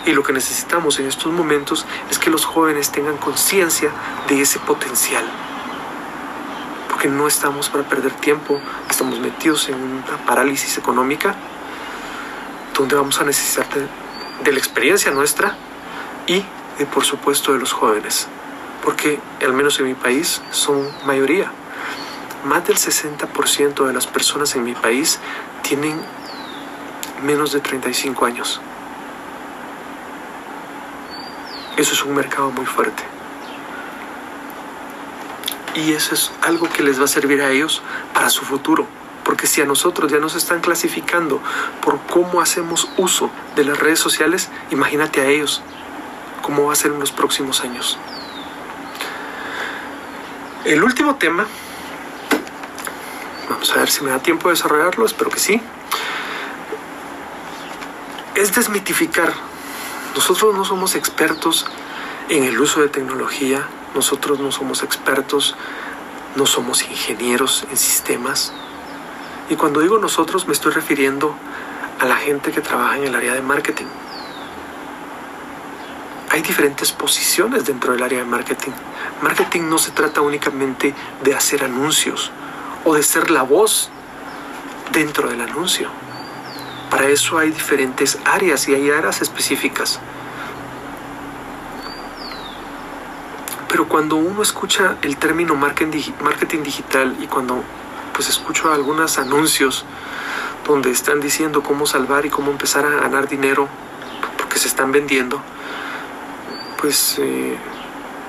Y 0.06 0.12
lo 0.12 0.22
que 0.22 0.32
necesitamos 0.32 0.98
en 0.98 1.06
estos 1.06 1.32
momentos 1.32 1.84
es 2.10 2.18
que 2.18 2.30
los 2.30 2.46
jóvenes 2.46 2.90
tengan 2.90 3.18
conciencia 3.18 3.90
de 4.28 4.40
ese 4.40 4.58
potencial. 4.60 5.24
Porque 6.88 7.08
no 7.08 7.26
estamos 7.28 7.68
para 7.68 7.84
perder 7.84 8.12
tiempo, 8.12 8.60
estamos 8.88 9.20
metidos 9.20 9.68
en 9.68 9.74
una 9.74 10.24
parálisis 10.26 10.78
económica 10.78 11.34
donde 12.78 12.94
vamos 12.94 13.20
a 13.20 13.24
necesitar 13.24 13.66
de, 14.44 14.52
la 14.52 14.58
experiencia 14.58 15.10
nuestra 15.10 15.56
y 16.26 16.42
por 16.86 17.04
supuesto 17.04 17.52
de 17.52 17.58
los 17.58 17.72
jóvenes. 17.72 18.28
Porque 18.84 19.20
al 19.42 19.52
menos 19.52 19.78
en 19.80 19.86
mi 19.86 19.94
país 19.94 20.40
son 20.50 20.88
mayoría. 21.04 21.50
Más 22.44 22.66
del 22.66 22.76
60% 22.76 23.86
de 23.86 23.92
las 23.92 24.06
personas 24.06 24.54
en 24.54 24.64
mi 24.64 24.74
país 24.74 25.18
tienen 25.62 26.00
menos 27.22 27.52
de 27.52 27.60
35 27.60 28.24
años. 28.24 28.60
Eso 31.76 31.94
es 31.94 32.04
un 32.04 32.14
mercado 32.14 32.50
muy 32.50 32.66
fuerte. 32.66 33.02
Y 35.74 35.92
eso 35.92 36.14
es 36.14 36.32
algo 36.42 36.68
que 36.68 36.82
les 36.82 37.00
va 37.00 37.04
a 37.04 37.08
servir 37.08 37.42
a 37.42 37.50
ellos 37.50 37.82
para 38.14 38.30
su 38.30 38.44
futuro. 38.44 38.86
Porque 39.24 39.46
si 39.46 39.60
a 39.60 39.66
nosotros 39.66 40.10
ya 40.10 40.18
nos 40.18 40.34
están 40.34 40.60
clasificando 40.60 41.40
por 41.82 42.00
cómo 42.06 42.40
hacemos 42.40 42.88
uso 42.96 43.30
de 43.56 43.64
las 43.64 43.78
redes 43.78 43.98
sociales, 43.98 44.48
imagínate 44.70 45.20
a 45.20 45.26
ellos 45.26 45.62
cómo 46.48 46.64
va 46.64 46.72
a 46.72 46.76
ser 46.76 46.92
en 46.92 46.98
los 46.98 47.12
próximos 47.12 47.60
años. 47.60 47.98
El 50.64 50.82
último 50.82 51.16
tema, 51.16 51.46
vamos 53.50 53.70
a 53.70 53.80
ver 53.80 53.90
si 53.90 54.02
me 54.02 54.08
da 54.08 54.18
tiempo 54.20 54.48
de 54.48 54.54
desarrollarlo, 54.54 55.04
espero 55.04 55.30
que 55.30 55.40
sí, 55.40 55.60
es 58.34 58.54
desmitificar 58.54 59.34
nosotros 60.14 60.54
no 60.56 60.64
somos 60.64 60.94
expertos 60.94 61.66
en 62.30 62.44
el 62.44 62.58
uso 62.58 62.80
de 62.80 62.88
tecnología, 62.88 63.68
nosotros 63.94 64.40
no 64.40 64.50
somos 64.50 64.82
expertos, 64.82 65.54
no 66.34 66.46
somos 66.46 66.82
ingenieros 66.82 67.66
en 67.70 67.76
sistemas. 67.76 68.54
Y 69.50 69.56
cuando 69.56 69.80
digo 69.80 69.98
nosotros 69.98 70.46
me 70.46 70.54
estoy 70.54 70.72
refiriendo 70.72 71.36
a 72.00 72.06
la 72.06 72.16
gente 72.16 72.52
que 72.52 72.62
trabaja 72.62 72.96
en 72.96 73.04
el 73.04 73.14
área 73.14 73.34
de 73.34 73.42
marketing. 73.42 73.84
Hay 76.30 76.42
diferentes 76.42 76.92
posiciones 76.92 77.64
dentro 77.64 77.92
del 77.92 78.02
área 78.02 78.18
de 78.18 78.24
marketing. 78.24 78.72
Marketing 79.22 79.62
no 79.62 79.78
se 79.78 79.92
trata 79.92 80.20
únicamente 80.20 80.94
de 81.22 81.34
hacer 81.34 81.64
anuncios 81.64 82.30
o 82.84 82.94
de 82.94 83.02
ser 83.02 83.30
la 83.30 83.42
voz 83.42 83.90
dentro 84.92 85.28
del 85.28 85.40
anuncio. 85.40 85.88
Para 86.90 87.08
eso 87.08 87.38
hay 87.38 87.50
diferentes 87.50 88.18
áreas 88.24 88.68
y 88.68 88.74
hay 88.74 88.90
áreas 88.90 89.22
específicas. 89.22 90.00
Pero 93.68 93.88
cuando 93.88 94.16
uno 94.16 94.42
escucha 94.42 94.96
el 95.02 95.16
término 95.16 95.54
marketing 95.54 96.62
digital 96.62 97.16
y 97.20 97.26
cuando 97.26 97.62
pues 98.12 98.28
escucho 98.28 98.72
algunos 98.72 99.18
anuncios 99.18 99.84
donde 100.66 100.90
están 100.90 101.20
diciendo 101.20 101.62
cómo 101.62 101.86
salvar 101.86 102.26
y 102.26 102.30
cómo 102.30 102.50
empezar 102.50 102.84
a 102.84 102.90
ganar 102.90 103.28
dinero 103.28 103.68
porque 104.36 104.58
se 104.58 104.68
están 104.68 104.90
vendiendo, 104.90 105.40
pues 106.80 107.18
eh, 107.18 107.56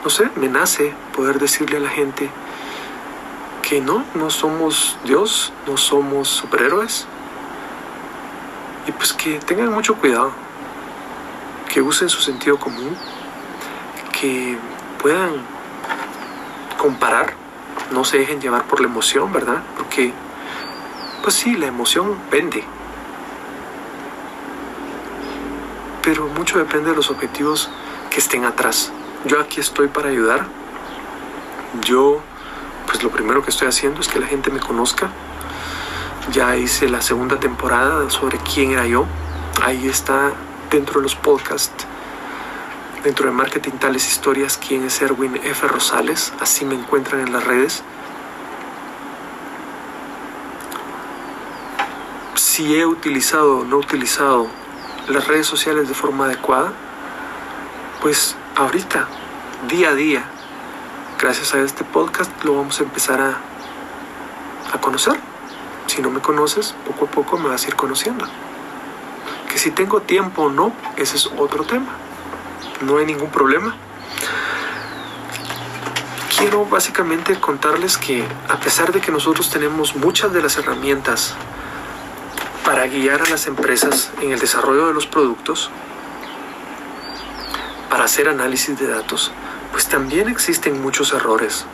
no 0.03 0.09
sé, 0.09 0.29
me 0.35 0.47
nace 0.47 0.93
poder 1.15 1.39
decirle 1.39 1.77
a 1.77 1.79
la 1.81 1.89
gente 1.89 2.29
que 3.62 3.81
no, 3.81 4.03
no 4.15 4.29
somos 4.29 4.97
Dios, 5.05 5.53
no 5.67 5.77
somos 5.77 6.27
superhéroes, 6.27 7.05
y 8.88 8.91
pues 8.91 9.13
que 9.13 9.38
tengan 9.39 9.71
mucho 9.71 9.95
cuidado, 9.95 10.31
que 11.71 11.81
usen 11.81 12.09
su 12.09 12.21
sentido 12.21 12.57
común, 12.57 12.97
que 14.19 14.57
puedan 14.99 15.33
comparar, 16.77 17.33
no 17.91 18.03
se 18.03 18.17
dejen 18.17 18.41
llevar 18.41 18.63
por 18.63 18.81
la 18.81 18.88
emoción, 18.88 19.31
¿verdad? 19.31 19.62
Porque, 19.77 20.12
pues 21.21 21.35
sí, 21.35 21.55
la 21.55 21.67
emoción 21.67 22.17
vende. 22.31 22.63
Pero 26.01 26.27
mucho 26.27 26.57
depende 26.57 26.89
de 26.89 26.95
los 26.95 27.12
objetivos 27.12 27.69
que 28.10 28.19
estén 28.19 28.45
atrás. 28.45 28.91
Yo 29.26 29.39
aquí 29.39 29.60
estoy 29.60 29.88
para 29.88 30.10
ayudar. 30.10 30.48
Yo, 31.82 32.22
pues 32.88 33.04
lo 33.04 33.10
primero 33.10 33.43
que 33.43 33.52
estoy 33.52 33.67
haciendo 33.67 34.02
es 34.02 34.08
que 34.08 34.19
la 34.19 34.28
gente 34.28 34.50
me 34.50 34.60
conozca, 34.60 35.12
ya 36.32 36.56
hice 36.56 36.89
la 36.89 37.02
segunda 37.02 37.39
temporada 37.39 38.10
sobre 38.10 38.38
quién 38.38 38.72
era 38.72 38.86
yo. 38.86 39.06
Ahí 39.62 39.88
está 39.88 40.32
dentro 40.72 41.00
de 41.00 41.04
los 41.04 41.15
podcasts, 41.15 41.86
dentro 43.04 43.26
de 43.26 43.32
Marketing 43.32 43.72
Tales 43.74 44.08
Historias, 44.08 44.58
quién 44.58 44.86
es 44.86 45.02
Erwin 45.02 45.36
F. 45.43 45.67
Rosales. 45.67 46.34
Así 46.39 46.65
me 46.65 46.76
encuentran 46.76 47.22
en 47.22 47.34
las 47.34 47.43
redes. 47.43 47.84
Si 52.36 52.76
he 52.76 52.86
utilizado 52.86 53.60
o 53.60 53.63
no 53.63 53.78
utilizado 53.78 54.48
las 55.08 55.28
redes 55.28 55.48
sociales 55.48 55.88
de 55.88 55.93
forma 55.93 56.26
adecuada, 56.26 56.74
pues 58.01 58.35
ahorita, 58.55 59.07
día 59.67 59.89
a 59.89 59.95
día, 59.95 60.23
gracias 61.19 61.53
a 61.53 61.59
este 61.59 61.83
podcast, 61.83 62.31
lo 62.43 62.55
vamos 62.55 62.79
a 62.79 62.83
empezar 62.83 63.19
a, 63.19 63.38
a 64.73 64.79
conocer. 64.79 65.19
Si 65.88 66.01
no 66.01 66.09
me 66.09 66.21
conoces, 66.21 66.75
poco 66.85 67.05
a 67.05 67.12
poco 67.12 67.38
me 67.38 67.49
vas 67.49 67.65
a 67.65 67.67
ir 67.67 67.75
conociendo. 67.75 68.25
Que 69.49 69.57
si 69.57 69.71
tengo 69.71 70.01
tiempo 70.01 70.43
o 70.43 70.49
no, 70.49 70.71
ese 70.95 71.17
es 71.17 71.29
otro 71.38 71.63
tema. 71.63 71.89
No 72.81 72.97
hay 72.97 73.05
ningún 73.05 73.31
problema. 73.31 73.75
Quiero 76.38 76.65
básicamente 76.65 77.38
contarles 77.39 77.97
que 77.97 78.23
a 78.47 78.57
pesar 78.57 78.93
de 78.93 79.01
que 79.01 79.12
nosotros 79.12 79.49
tenemos 79.49 79.95
muchas 79.97 80.31
de 80.31 80.41
las 80.41 80.57
herramientas 80.57 81.33
para 82.63 82.88
guiar 82.88 83.23
a 83.23 83.29
las 83.29 83.47
empresas 83.47 84.12
en 84.21 84.31
el 84.31 84.39
desarrollo 84.39 84.88
de 84.88 84.93
los 84.93 85.05
productos, 85.05 85.69
para 87.89 88.06
hacer 88.06 88.30
análisis 88.30 88.78
de 88.80 88.88
datos, 88.88 89.32
pues 89.71 89.88
también 89.88 90.30
existen 90.30 90.82
muchos 90.82 91.12
errores, 91.13 91.65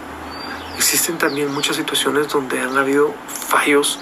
existen 0.78 1.18
también 1.18 1.54
muchas 1.54 1.76
situaciones 1.76 2.30
donde 2.30 2.62
han 2.62 2.78
habido 2.78 3.14
fallos 3.28 4.00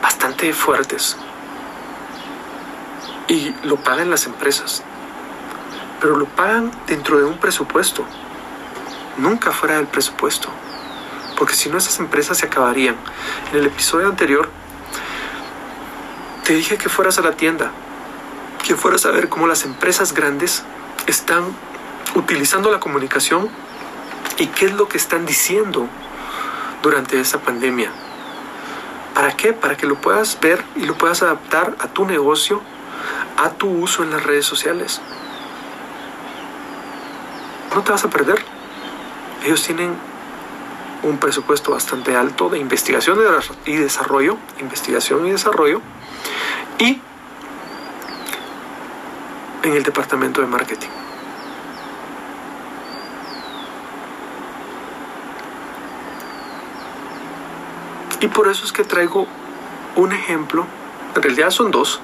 bastante 0.00 0.52
fuertes. 0.52 1.16
Y 3.28 3.54
lo 3.64 3.76
pagan 3.76 4.10
las 4.10 4.26
empresas, 4.26 4.82
pero 6.00 6.16
lo 6.16 6.26
pagan 6.26 6.70
dentro 6.86 7.18
de 7.18 7.24
un 7.24 7.38
presupuesto, 7.38 8.04
nunca 9.18 9.52
fuera 9.52 9.76
del 9.76 9.86
presupuesto, 9.86 10.48
porque 11.36 11.54
si 11.54 11.68
no 11.68 11.78
esas 11.78 11.98
empresas 11.98 12.38
se 12.38 12.46
acabarían. 12.46 12.96
En 13.52 13.58
el 13.58 13.66
episodio 13.66 14.08
anterior 14.08 14.50
te 16.44 16.54
dije 16.54 16.76
que 16.76 16.88
fueras 16.88 17.18
a 17.18 17.22
la 17.22 17.32
tienda, 17.32 17.70
que 18.64 18.74
fueras 18.74 19.06
a 19.06 19.10
ver 19.10 19.28
cómo 19.28 19.46
las 19.46 19.64
empresas 19.64 20.12
grandes 20.12 20.64
están 21.06 21.44
utilizando 22.14 22.70
la 22.70 22.80
comunicación 22.80 23.48
y 24.38 24.46
qué 24.48 24.66
es 24.66 24.72
lo 24.72 24.88
que 24.88 24.96
están 24.96 25.26
diciendo 25.26 25.88
durante 26.82 27.20
esa 27.20 27.40
pandemia. 27.40 27.90
¿Para 29.14 29.36
qué? 29.36 29.52
Para 29.52 29.76
que 29.76 29.86
lo 29.86 30.00
puedas 30.00 30.38
ver 30.40 30.64
y 30.76 30.86
lo 30.86 30.96
puedas 30.96 31.22
adaptar 31.22 31.76
a 31.80 31.88
tu 31.88 32.06
negocio, 32.06 32.62
a 33.36 33.50
tu 33.50 33.68
uso 33.68 34.02
en 34.02 34.10
las 34.10 34.22
redes 34.22 34.46
sociales. 34.46 35.00
No 37.74 37.82
te 37.82 37.92
vas 37.92 38.04
a 38.04 38.10
perder. 38.10 38.42
Ellos 39.44 39.62
tienen 39.62 39.94
un 41.02 41.18
presupuesto 41.18 41.72
bastante 41.72 42.16
alto 42.16 42.48
de 42.48 42.58
investigación 42.58 43.18
y 43.64 43.76
desarrollo, 43.76 44.36
investigación 44.60 45.26
y 45.26 45.30
desarrollo, 45.30 45.80
y 46.78 47.00
en 49.62 49.72
el 49.74 49.82
departamento 49.82 50.40
de 50.40 50.46
marketing. 50.46 50.88
Y 58.20 58.28
por 58.28 58.48
eso 58.48 58.64
es 58.64 58.72
que 58.72 58.84
traigo 58.84 59.26
un 59.96 60.12
ejemplo, 60.12 60.66
en 61.14 61.22
realidad 61.22 61.50
son 61.50 61.70
dos, 61.70 62.00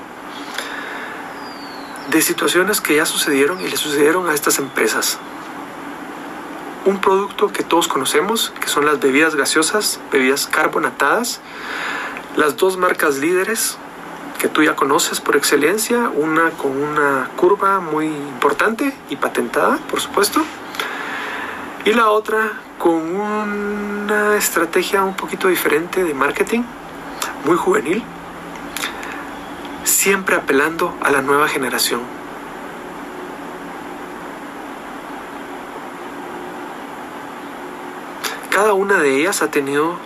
de 2.11 2.23
situaciones 2.23 2.81
que 2.81 2.97
ya 2.97 3.05
sucedieron 3.05 3.61
y 3.61 3.69
le 3.69 3.77
sucedieron 3.77 4.29
a 4.29 4.35
estas 4.35 4.59
empresas. 4.59 5.19
Un 6.87 7.01
producto 7.01 7.53
que 7.53 7.65
todos 7.65 7.89
conocemos, 7.89 8.53
que 8.61 8.69
son 8.69 8.87
las 8.87 9.01
bebidas 9.01 9.35
gaseosas, 9.35 10.01
bebidas 10.13 10.47
carbonatadas, 10.47 11.41
las 12.37 12.57
dos 12.57 12.77
marcas 12.77 13.17
líderes 13.19 13.77
que 14.39 14.49
tú 14.49 14.63
ya 14.63 14.77
conoces 14.77 15.21
por 15.21 15.37
excelencia, 15.37 16.11
una 16.15 16.51
con 16.51 16.77
una 16.77 17.31
curva 17.37 17.81
muy 17.81 18.07
importante 18.07 18.93
y 19.09 19.17
patentada, 19.17 19.79
por 19.91 20.01
supuesto, 20.01 20.43
y 21.85 21.93
la 21.93 22.11
otra 22.11 22.53
con 22.79 23.17
una 23.17 24.37
estrategia 24.37 25.03
un 25.05 25.15
poquito 25.15 25.49
diferente 25.49 26.05
de 26.05 26.15
marketing, 26.15 26.63
muy 27.45 27.57
juvenil, 27.57 28.03
siempre 29.85 30.37
apelando 30.37 30.95
a 31.01 31.11
la 31.11 31.23
nueva 31.23 31.49
generación. 31.49 32.01
Cada 38.51 38.73
una 38.73 38.99
de 38.99 39.21
ellas 39.21 39.43
ha 39.43 39.51
tenido 39.51 39.97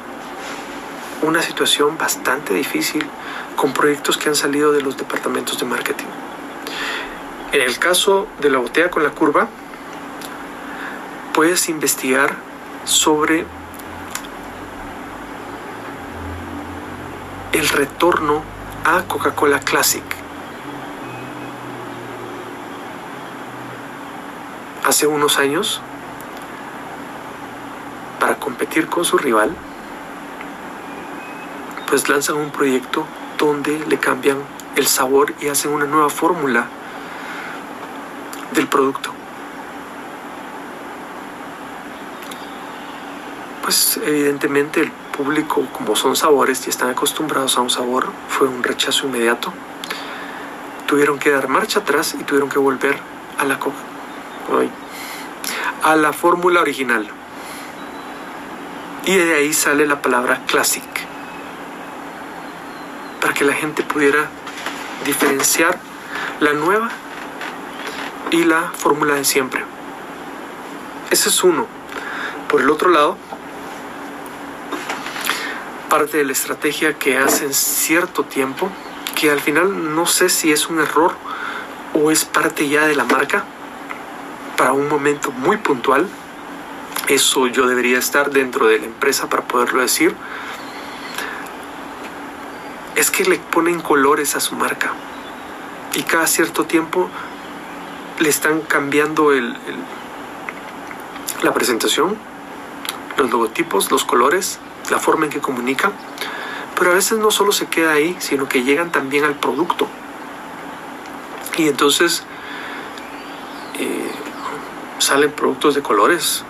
una 1.22 1.42
situación 1.42 1.96
bastante 1.96 2.52
difícil 2.54 3.06
con 3.60 3.74
proyectos 3.74 4.16
que 4.16 4.30
han 4.30 4.34
salido 4.34 4.72
de 4.72 4.80
los 4.80 4.96
departamentos 4.96 5.58
de 5.58 5.66
marketing. 5.66 6.06
En 7.52 7.60
el 7.60 7.78
caso 7.78 8.26
de 8.40 8.48
la 8.48 8.56
botella 8.56 8.90
con 8.90 9.02
la 9.02 9.10
curva, 9.10 9.48
puedes 11.34 11.68
investigar 11.68 12.36
sobre 12.84 13.44
el 17.52 17.68
retorno 17.68 18.42
a 18.86 19.02
Coca-Cola 19.02 19.60
Classic. 19.60 20.04
Hace 24.86 25.06
unos 25.06 25.36
años, 25.36 25.82
para 28.18 28.36
competir 28.36 28.86
con 28.86 29.04
su 29.04 29.18
rival, 29.18 29.54
pues 31.86 32.08
lanzan 32.08 32.36
un 32.36 32.50
proyecto 32.50 33.04
donde 33.46 33.78
le 33.86 33.98
cambian 33.98 34.38
el 34.76 34.86
sabor 34.86 35.34
y 35.40 35.48
hacen 35.48 35.72
una 35.72 35.86
nueva 35.86 36.10
fórmula 36.10 36.66
del 38.52 38.68
producto. 38.68 39.10
Pues 43.62 43.98
evidentemente 44.04 44.80
el 44.80 44.90
público, 44.90 45.66
como 45.72 45.96
son 45.96 46.16
sabores 46.16 46.66
y 46.66 46.70
están 46.70 46.90
acostumbrados 46.90 47.56
a 47.56 47.60
un 47.60 47.70
sabor, 47.70 48.08
fue 48.28 48.46
un 48.46 48.62
rechazo 48.62 49.06
inmediato. 49.06 49.52
Tuvieron 50.86 51.18
que 51.18 51.30
dar 51.30 51.48
marcha 51.48 51.80
atrás 51.80 52.16
y 52.18 52.24
tuvieron 52.24 52.48
que 52.48 52.58
volver 52.58 52.98
a 53.38 53.44
la 53.44 53.58
a 55.82 55.96
la 55.96 56.12
fórmula 56.12 56.60
original. 56.60 57.08
Y 59.06 59.16
de 59.16 59.34
ahí 59.34 59.52
sale 59.54 59.86
la 59.86 60.02
palabra 60.02 60.42
classic 60.46 60.99
que 63.40 63.46
la 63.46 63.54
gente 63.54 63.82
pudiera 63.82 64.28
diferenciar 65.06 65.78
la 66.40 66.52
nueva 66.52 66.90
y 68.30 68.44
la 68.44 68.70
fórmula 68.76 69.14
de 69.14 69.24
siempre. 69.24 69.64
Ese 71.10 71.30
es 71.30 71.42
uno. 71.42 71.66
Por 72.50 72.60
el 72.60 72.68
otro 72.68 72.90
lado, 72.90 73.16
parte 75.88 76.18
de 76.18 76.24
la 76.24 76.32
estrategia 76.32 76.98
que 76.98 77.16
hacen 77.16 77.54
cierto 77.54 78.24
tiempo, 78.24 78.68
que 79.18 79.30
al 79.30 79.40
final 79.40 79.94
no 79.94 80.04
sé 80.04 80.28
si 80.28 80.52
es 80.52 80.68
un 80.68 80.78
error 80.78 81.14
o 81.94 82.10
es 82.10 82.26
parte 82.26 82.68
ya 82.68 82.86
de 82.88 82.94
la 82.94 83.04
marca, 83.04 83.46
para 84.58 84.74
un 84.74 84.86
momento 84.86 85.32
muy 85.32 85.56
puntual, 85.56 86.06
eso 87.08 87.46
yo 87.46 87.66
debería 87.66 87.98
estar 88.00 88.32
dentro 88.32 88.66
de 88.66 88.80
la 88.80 88.84
empresa 88.84 89.30
para 89.30 89.44
poderlo 89.44 89.80
decir, 89.80 90.14
que 93.22 93.28
le 93.28 93.36
ponen 93.36 93.80
colores 93.80 94.34
a 94.34 94.40
su 94.40 94.54
marca 94.56 94.92
y 95.94 96.04
cada 96.04 96.26
cierto 96.26 96.64
tiempo 96.64 97.10
le 98.18 98.30
están 98.30 98.62
cambiando 98.62 99.32
el, 99.32 99.54
la 101.42 101.52
presentación, 101.52 102.16
los 103.18 103.30
logotipos, 103.30 103.90
los 103.90 104.04
colores, 104.04 104.58
la 104.90 104.98
forma 104.98 105.26
en 105.26 105.32
que 105.32 105.40
comunican, 105.40 105.92
pero 106.78 106.92
a 106.92 106.94
veces 106.94 107.18
no 107.18 107.30
solo 107.30 107.52
se 107.52 107.66
queda 107.66 107.92
ahí, 107.92 108.16
sino 108.20 108.48
que 108.48 108.62
llegan 108.62 108.90
también 108.90 109.24
al 109.24 109.34
producto. 109.34 109.86
Y 111.58 111.68
entonces 111.68 112.22
eh, 113.78 114.10
salen 114.96 115.30
productos 115.30 115.74
de 115.74 115.82
colores, 115.82 116.42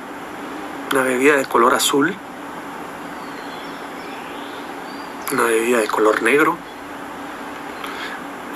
una 0.92 1.02
bebida 1.02 1.36
de 1.36 1.46
color 1.46 1.74
azul, 1.74 2.14
una 5.32 5.44
bebida 5.44 5.78
de 5.78 5.88
color 5.88 6.22
negro, 6.22 6.56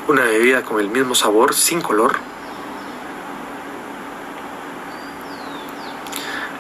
una 0.09 0.23
bebida 0.23 0.63
con 0.63 0.81
el 0.81 0.89
mismo 0.89 1.15
sabor 1.15 1.55
sin 1.55 1.81
color. 1.81 2.17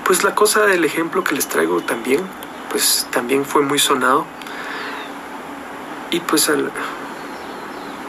Pues 0.05 0.23
la 0.23 0.35
cosa 0.35 0.67
del 0.67 0.85
ejemplo 0.85 1.25
que 1.25 1.35
les 1.35 1.49
traigo 1.49 1.81
también, 1.81 2.21
pues 2.71 3.07
también 3.11 3.45
fue 3.45 3.63
muy 3.63 3.79
sonado. 3.79 4.27
Y 6.11 6.21
pues 6.21 6.49
al, 6.49 6.71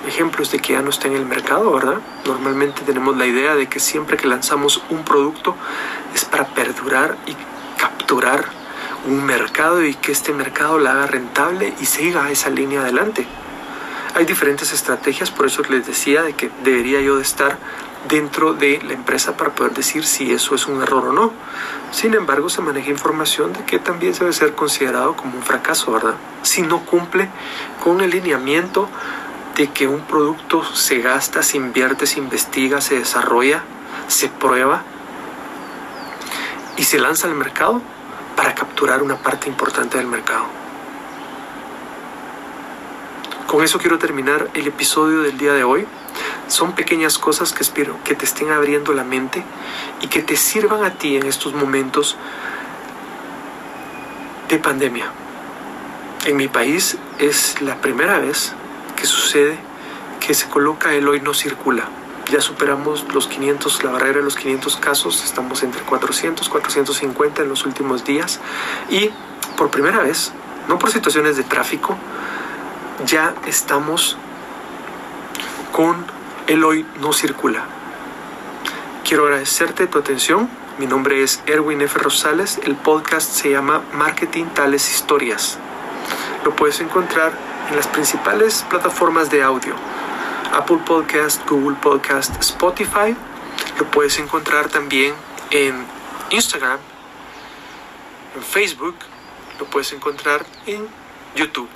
ejemplos 0.08 0.52
de 0.52 0.60
que 0.60 0.74
ya 0.74 0.82
no 0.82 0.90
está 0.90 1.08
en 1.08 1.16
el 1.16 1.26
mercado, 1.26 1.72
¿verdad? 1.74 2.00
Normalmente 2.26 2.82
tenemos 2.82 3.18
la 3.18 3.26
idea 3.26 3.56
de 3.56 3.68
que 3.68 3.80
siempre 3.80 4.18
que 4.18 4.28
lanzamos 4.28 4.84
un 4.90 5.04
producto 5.04 5.56
es 6.14 6.26
para 6.26 6.46
perdurar 6.48 7.18
y 7.26 7.36
capturar 7.80 8.46
un 9.06 9.24
mercado 9.24 9.84
y 9.84 9.94
que 9.94 10.12
este 10.12 10.34
mercado 10.34 10.80
la 10.80 10.92
haga 10.92 11.08
rentable 11.08 11.74
y 11.80 11.86
siga 11.86 12.30
esa 12.32 12.50
línea 12.50 12.82
adelante. 12.82 13.26
Hay 14.16 14.26
diferentes 14.26 14.72
estrategias, 14.72 15.30
por 15.30 15.46
eso 15.46 15.62
les 15.64 15.86
decía 15.86 16.24
de 16.24 16.34
que 16.34 16.50
debería 16.64 17.02
yo 17.02 17.18
de 17.18 17.22
estar 17.22 17.58
dentro 18.08 18.54
de 18.54 18.82
la 18.84 18.94
empresa 18.94 19.36
para 19.36 19.54
poder 19.54 19.74
decir 19.74 20.06
si 20.06 20.32
eso 20.32 20.56
es 20.56 20.68
un 20.68 20.82
error 20.82 21.08
o 21.08 21.14
no. 21.14 21.34
Sin 21.92 22.14
embargo, 22.14 22.50
se 22.50 22.62
maneja 22.62 22.90
información 22.90 23.54
de 23.54 23.64
que 23.66 23.80
también 23.80 24.14
debe 24.14 24.32
ser 24.34 24.56
considerado 24.56 25.16
como 25.16 25.36
un 25.36 25.44
fracaso, 25.44 25.92
¿verdad? 25.92 26.16
Si 26.44 26.62
no 26.62 26.86
cumple 26.86 27.30
con 27.84 28.02
el 28.02 28.12
lineamiento 28.12 28.90
de 29.56 29.68
que 29.72 29.88
un 29.88 30.02
producto 30.02 30.64
se 30.64 31.00
gasta, 31.00 31.44
se 31.44 31.58
invierte, 31.58 32.06
se 32.06 32.20
investiga, 32.20 32.82
se 32.82 33.00
desarrolla, 33.00 33.64
se 34.08 34.30
prueba 34.30 34.84
y 36.78 36.84
se 36.84 37.00
lanza 37.00 37.28
al 37.28 37.36
mercado 37.36 37.82
para 38.36 38.54
capturar 38.54 39.02
una 39.02 39.18
parte 39.18 39.50
importante 39.50 39.98
del 39.98 40.08
mercado. 40.08 40.46
Con 43.48 43.64
eso 43.64 43.80
quiero 43.80 43.98
terminar 43.98 44.50
el 44.54 44.68
episodio 44.68 45.22
del 45.22 45.38
día 45.38 45.54
de 45.54 45.64
hoy. 45.64 45.86
Son 46.48 46.74
pequeñas 46.74 47.18
cosas 47.18 47.54
que 47.54 47.64
espero 47.64 47.98
que 48.04 48.16
te 48.16 48.26
estén 48.26 48.52
abriendo 48.52 48.94
la 48.94 49.04
mente 49.04 49.44
y 50.02 50.08
que 50.08 50.22
te 50.22 50.36
sirvan 50.36 50.84
a 50.84 50.92
ti 50.92 51.16
en 51.16 51.26
estos 51.26 51.54
momentos 51.54 52.18
de 54.50 54.58
pandemia. 54.58 55.06
En 56.26 56.38
mi 56.38 56.48
país 56.48 56.98
es 57.20 57.62
la 57.62 57.82
primera 57.82 58.20
vez 58.20 58.54
que 58.96 59.06
sucede 59.06 59.58
que 60.20 60.34
se 60.34 60.50
coloca 60.50 60.94
el 60.94 61.08
hoy 61.08 61.22
no 61.22 61.34
circula 61.34 61.88
ya 62.32 62.42
superamos 62.42 63.06
los 63.14 63.28
500, 63.28 63.84
la 63.84 63.92
barrera 63.92 64.18
de 64.18 64.24
los 64.24 64.36
500 64.36 64.78
casos, 64.78 65.24
estamos 65.24 65.64
entre 65.64 65.82
400, 65.82 66.50
450 66.50 67.44
en 67.44 67.50
los 67.50 67.66
últimos 67.66 68.04
días 68.04 68.40
y 68.90 69.12
por 69.58 69.70
primera 69.70 70.00
vez, 70.00 70.34
no 70.68 70.80
por 70.80 70.92
situaciones 70.92 71.38
de 71.38 71.44
tráfico, 71.44 71.98
ya 73.06 73.36
estamos 73.46 74.18
con 75.72 76.06
el 76.48 76.64
hoy 76.64 76.86
no 77.00 77.14
circula. 77.14 77.66
Quiero 79.04 79.26
agradecerte 79.26 79.88
tu 79.88 80.00
atención. 80.00 80.50
Mi 80.80 80.88
nombre 80.88 81.22
es 81.22 81.42
Erwin 81.46 81.82
F. 81.82 82.00
Rosales. 82.00 82.60
El 82.64 82.76
podcast 82.76 83.32
se 83.32 83.52
llama 83.52 83.82
Marketing 83.94 84.46
Tales 84.46 84.90
Historias. 84.90 85.58
Lo 86.44 86.56
puedes 86.56 86.80
encontrar 86.80 87.34
en 87.70 87.76
las 87.76 87.88
principales 87.88 88.66
plataformas 88.70 89.30
de 89.30 89.44
audio 89.44 89.76
Apple 90.54 90.80
Podcast, 90.86 91.48
Google 91.50 91.78
Podcast, 91.82 92.36
Spotify. 92.40 93.16
Lo 93.80 93.90
puedes 93.92 94.20
encontrar 94.20 94.70
también 94.70 95.14
en 95.52 95.86
Instagram, 96.30 96.80
en 98.36 98.44
Facebook, 98.44 98.96
lo 99.60 99.66
puedes 99.66 99.92
encontrar 99.94 100.46
en 100.66 100.88
YouTube. 101.36 101.70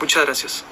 Muchas 0.00 0.24
gracias. 0.24 0.64